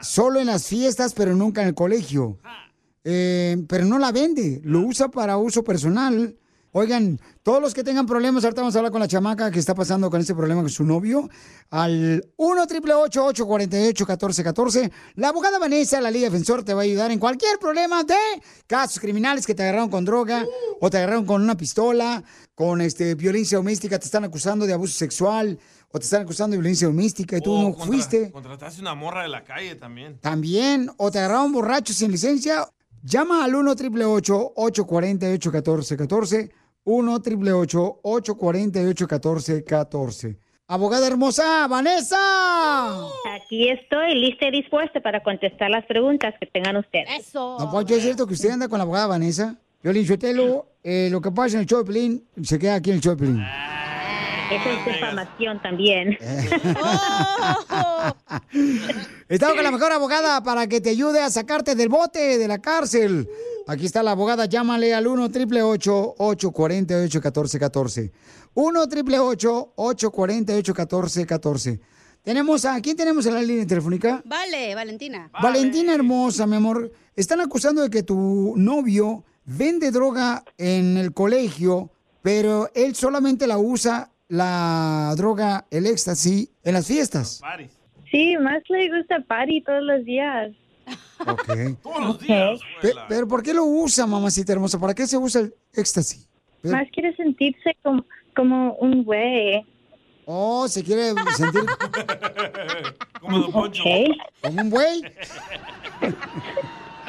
[0.00, 2.38] Solo en las fiestas, pero nunca en el colegio.
[3.04, 6.38] Eh, pero no la vende, lo usa para uso personal.
[6.76, 9.76] Oigan, todos los que tengan problemas, ahorita vamos a hablar con la chamaca que está
[9.76, 11.28] pasando con este problema con su novio.
[11.70, 17.12] Al 1 888 848 1414 La abogada Vanessa, la Liga Defensor, te va a ayudar
[17.12, 18.16] en cualquier problema de
[18.66, 20.44] casos criminales que te agarraron con droga
[20.80, 22.24] o te agarraron con una pistola,
[22.56, 25.56] con este violencia doméstica, te están acusando de abuso sexual
[25.92, 28.32] o te están acusando de violencia doméstica y tú O no contra- fuiste.
[28.32, 30.18] Contrataste una morra de la calle también.
[30.18, 32.68] También, o te agarraron borracho sin licencia,
[33.04, 42.16] llama al 1 888 848 1414 1 888 848 1414 Abogada hermosa, Vanessa.
[43.36, 47.06] Aquí estoy lista y dispuesta para contestar las preguntas que tengan ustedes.
[47.18, 47.58] Eso.
[47.60, 49.58] No, Poncho, ¿es cierto que usted anda con la abogada Vanessa?
[49.82, 50.00] Yo le
[50.82, 53.26] eh, lo que pasa en el Pelín, se queda aquí en el show de
[54.50, 56.18] Eso es defamación también.
[59.28, 62.58] Estamos con la mejor abogada para que te ayude a sacarte del bote, de la
[62.58, 63.28] cárcel.
[63.66, 68.12] Aquí está la abogada, llámale al 1 888 848 1414
[68.54, 71.80] 1 888 848 1414
[72.22, 74.22] Tenemos a, ¿quién tenemos en la línea telefónica?
[74.26, 75.30] Vale, Valentina.
[75.42, 76.92] Valentina hermosa, mi amor.
[77.16, 81.90] Están acusando de que tu novio vende droga en el colegio,
[82.20, 87.40] pero él solamente la usa la droga, el éxtasis, en las fiestas.
[88.10, 90.52] Sí, más le gusta party todos los días.
[91.26, 91.46] Ok.
[91.82, 92.60] Todos los días.
[92.82, 94.78] Pe- pero ¿por qué lo usa, mamacita hermosa?
[94.78, 96.28] ¿Para qué se usa el éxtasis?
[96.60, 98.04] Pero- Más quiere sentirse como,
[98.36, 99.64] como un güey.
[100.26, 101.62] Oh, se quiere sentir
[103.20, 103.82] Como Don Poncho.
[104.42, 105.02] como un güey.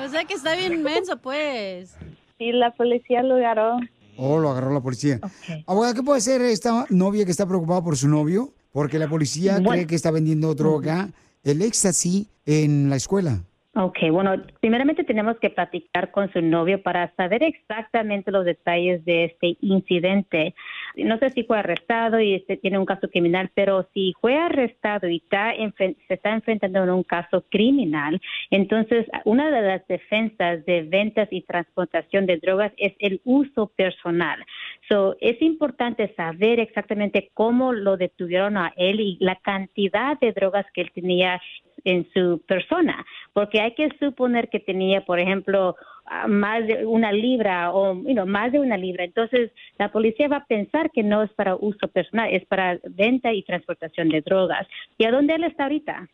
[0.04, 1.96] O sea que está bien menso, pues.
[2.38, 3.78] Sí, la policía lo agarró.
[4.18, 5.20] Oh, lo agarró la policía.
[5.68, 8.54] Abogada, ¿qué puede ser esta novia que está preocupada por su novio?
[8.72, 9.72] Porque la policía Bueno.
[9.72, 11.10] cree que está vendiendo droga,
[11.44, 13.42] el éxtasis, en la escuela.
[13.78, 14.32] Ok, bueno,
[14.62, 20.56] primeramente tenemos que platicar con su novio para saber exactamente los detalles de este incidente.
[20.98, 25.08] No sé si fue arrestado y este tiene un caso criminal, pero si fue arrestado
[25.08, 30.84] y está se está enfrentando a un caso criminal, entonces una de las defensas de
[30.84, 34.44] ventas y transportación de drogas es el uso personal.
[34.90, 40.66] So, es importante saber exactamente cómo lo detuvieron a él y la cantidad de drogas
[40.74, 41.42] que él tenía
[41.84, 43.06] en su persona,
[43.36, 45.76] porque hay que suponer que tenía, por ejemplo,
[46.06, 49.04] ah, más de una libra o you más de una libra.
[49.04, 53.34] Entonces, la policía va a pensar que no es para uso personal, es para venta
[53.34, 54.66] y transportación de drogas.
[54.98, 56.08] ¿Y a dónde él está ahorita?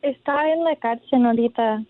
[0.00, 1.82] Está en la cárcel ahorita.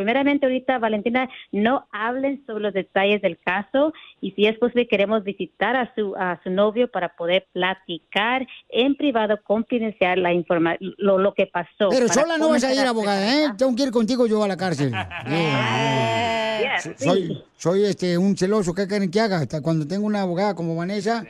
[0.00, 5.24] Primeramente, ahorita, Valentina, no hablen sobre los detalles del caso y si es posible, queremos
[5.24, 11.18] visitar a su, a su novio para poder platicar en privado, confidencial, la informa lo,
[11.18, 11.90] lo que pasó.
[11.90, 13.48] Pero sola no vas a ir, abogada, ¿eh?
[13.58, 14.90] Tengo que ir contigo yo a la cárcel.
[14.90, 16.16] Yeah.
[16.60, 19.38] Yes, Soy, soy este, un celoso, ¿qué quieren que haga?
[19.38, 21.24] Hasta cuando tengo una abogada como Vanessa,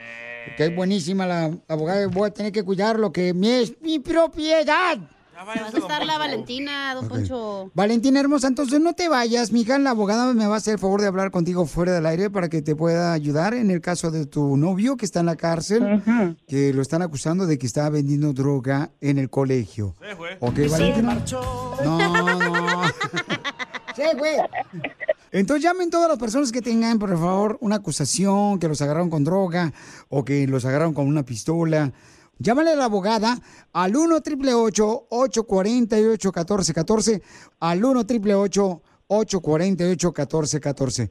[0.57, 3.81] que es buenísima la, la abogada, voy a tener que cuidar lo que mi es
[3.81, 4.99] mi propiedad.
[5.47, 7.71] Vas a estar la Valentina, don Poncho.
[7.75, 11.01] Valentina hermosa, entonces no te vayas, mija, la abogada me va a hacer el favor
[11.01, 14.27] de hablar contigo fuera del aire para que te pueda ayudar en el caso de
[14.27, 16.03] tu novio que está en la cárcel,
[16.47, 19.95] que lo están acusando de que está vendiendo droga en el colegio.
[20.41, 21.25] ¿Ok, Valentina?
[21.85, 21.99] No,
[22.39, 22.83] no.
[23.97, 24.37] Sí, güey.
[25.33, 29.25] Entonces llamen todas las personas que tengan, por favor, una acusación, que los agarraron con
[29.25, 29.73] droga
[30.09, 31.93] o que los agarraron con una pistola.
[32.41, 33.39] Llámale a la abogada
[33.75, 37.23] al 1 888 848 1414
[37.61, 41.11] al 1 888 848 1414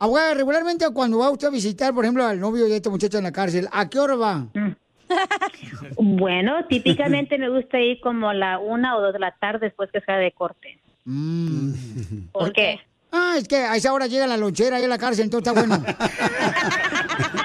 [0.00, 3.24] Abogada, regularmente cuando va usted a visitar, por ejemplo, al novio de este muchacho en
[3.24, 4.48] la cárcel, ¿a qué hora va?
[5.96, 9.90] Bueno, típicamente me gusta ir como a la una o dos de la tarde después
[9.92, 10.80] que sea de corte.
[12.32, 12.80] ¿Por qué?
[13.12, 15.60] Ah, es que a esa hora llega la lonchera ahí a la cárcel, entonces está
[15.60, 15.84] bueno.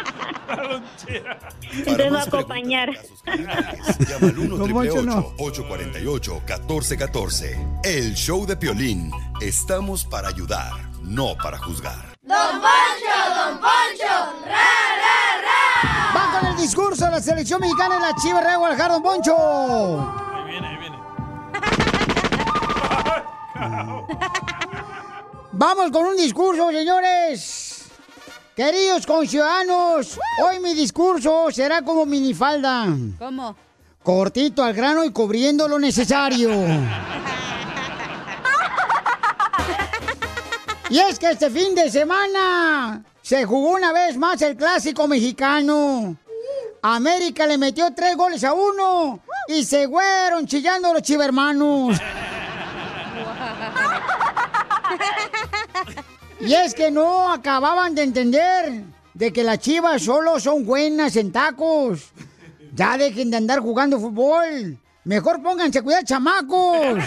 [1.86, 2.90] Te va a acompañar.
[3.26, 5.34] Llama al 1 Don Poncho, no.
[5.38, 9.12] 848 1414 El show de Piolín.
[9.42, 10.72] Estamos para ayudar,
[11.02, 12.18] no para juzgar.
[12.22, 14.14] Don Poncho, Don Poncho,
[14.46, 14.70] ra,
[15.02, 16.14] ra, ra.
[16.16, 19.36] Va con el discurso de la selección mexicana en la Chiva Real Guadalajara, Don Poncho.
[20.34, 20.98] Ahí viene, ahí viene.
[25.52, 27.79] Vamos con un discurso, señores.
[28.60, 32.88] Queridos conciudadanos, hoy mi discurso será como minifalda.
[33.18, 33.56] ¿Cómo?
[34.04, 36.50] Cortito al grano y cubriendo lo necesario.
[40.90, 46.18] Y es que este fin de semana se jugó una vez más el clásico mexicano.
[46.82, 51.98] América le metió tres goles a uno y se fueron chillando los chivermanos.
[56.40, 58.84] Y es que no acababan de entender
[59.14, 62.12] de que las chivas solo son buenas en tacos.
[62.74, 64.78] Ya dejen de andar jugando fútbol.
[65.04, 67.04] Mejor pónganse a cuidar chamacos.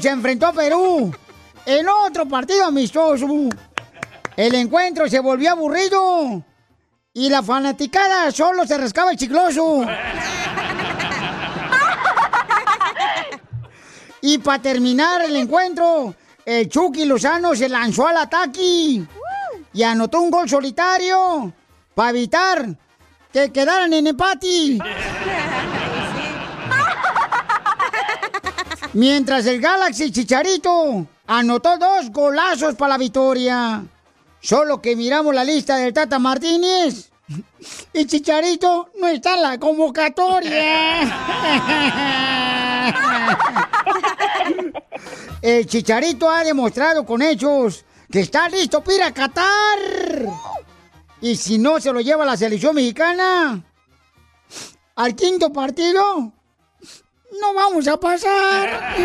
[0.00, 1.12] Se enfrentó a Perú
[1.66, 3.26] en otro partido amistoso.
[4.36, 6.42] El encuentro se volvió aburrido
[7.12, 9.84] y la fanaticada solo se rascaba el chicloso.
[14.20, 16.14] Y para terminar el encuentro,
[16.44, 19.02] el Chucky Lozano se lanzó al ataque
[19.72, 21.52] y anotó un gol solitario
[21.94, 22.66] para evitar
[23.32, 24.78] que quedaran en empate.
[28.94, 33.84] Mientras el Galaxy Chicharito anotó dos golazos para la victoria.
[34.40, 37.10] Solo que miramos la lista del Tata Martínez
[37.92, 41.02] y Chicharito no está en la convocatoria.
[45.40, 49.78] El Chicharito ha demostrado con hechos que está listo para a Qatar.
[51.20, 53.62] Y si no se lo lleva la selección mexicana
[54.96, 56.32] al quinto partido,
[57.40, 58.96] no vamos a pasar.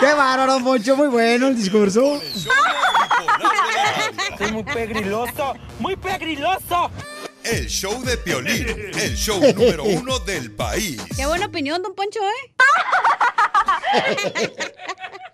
[0.00, 0.96] ¡Qué bárbaro, don Poncho!
[0.96, 2.20] Muy bueno el discurso.
[4.38, 6.90] Es muy pegriloso, muy pegriloso.
[7.44, 8.66] El show de Piolín,
[8.98, 11.02] el show número uno del país.
[11.14, 12.54] Qué buena opinión, don Poncho, ¿eh?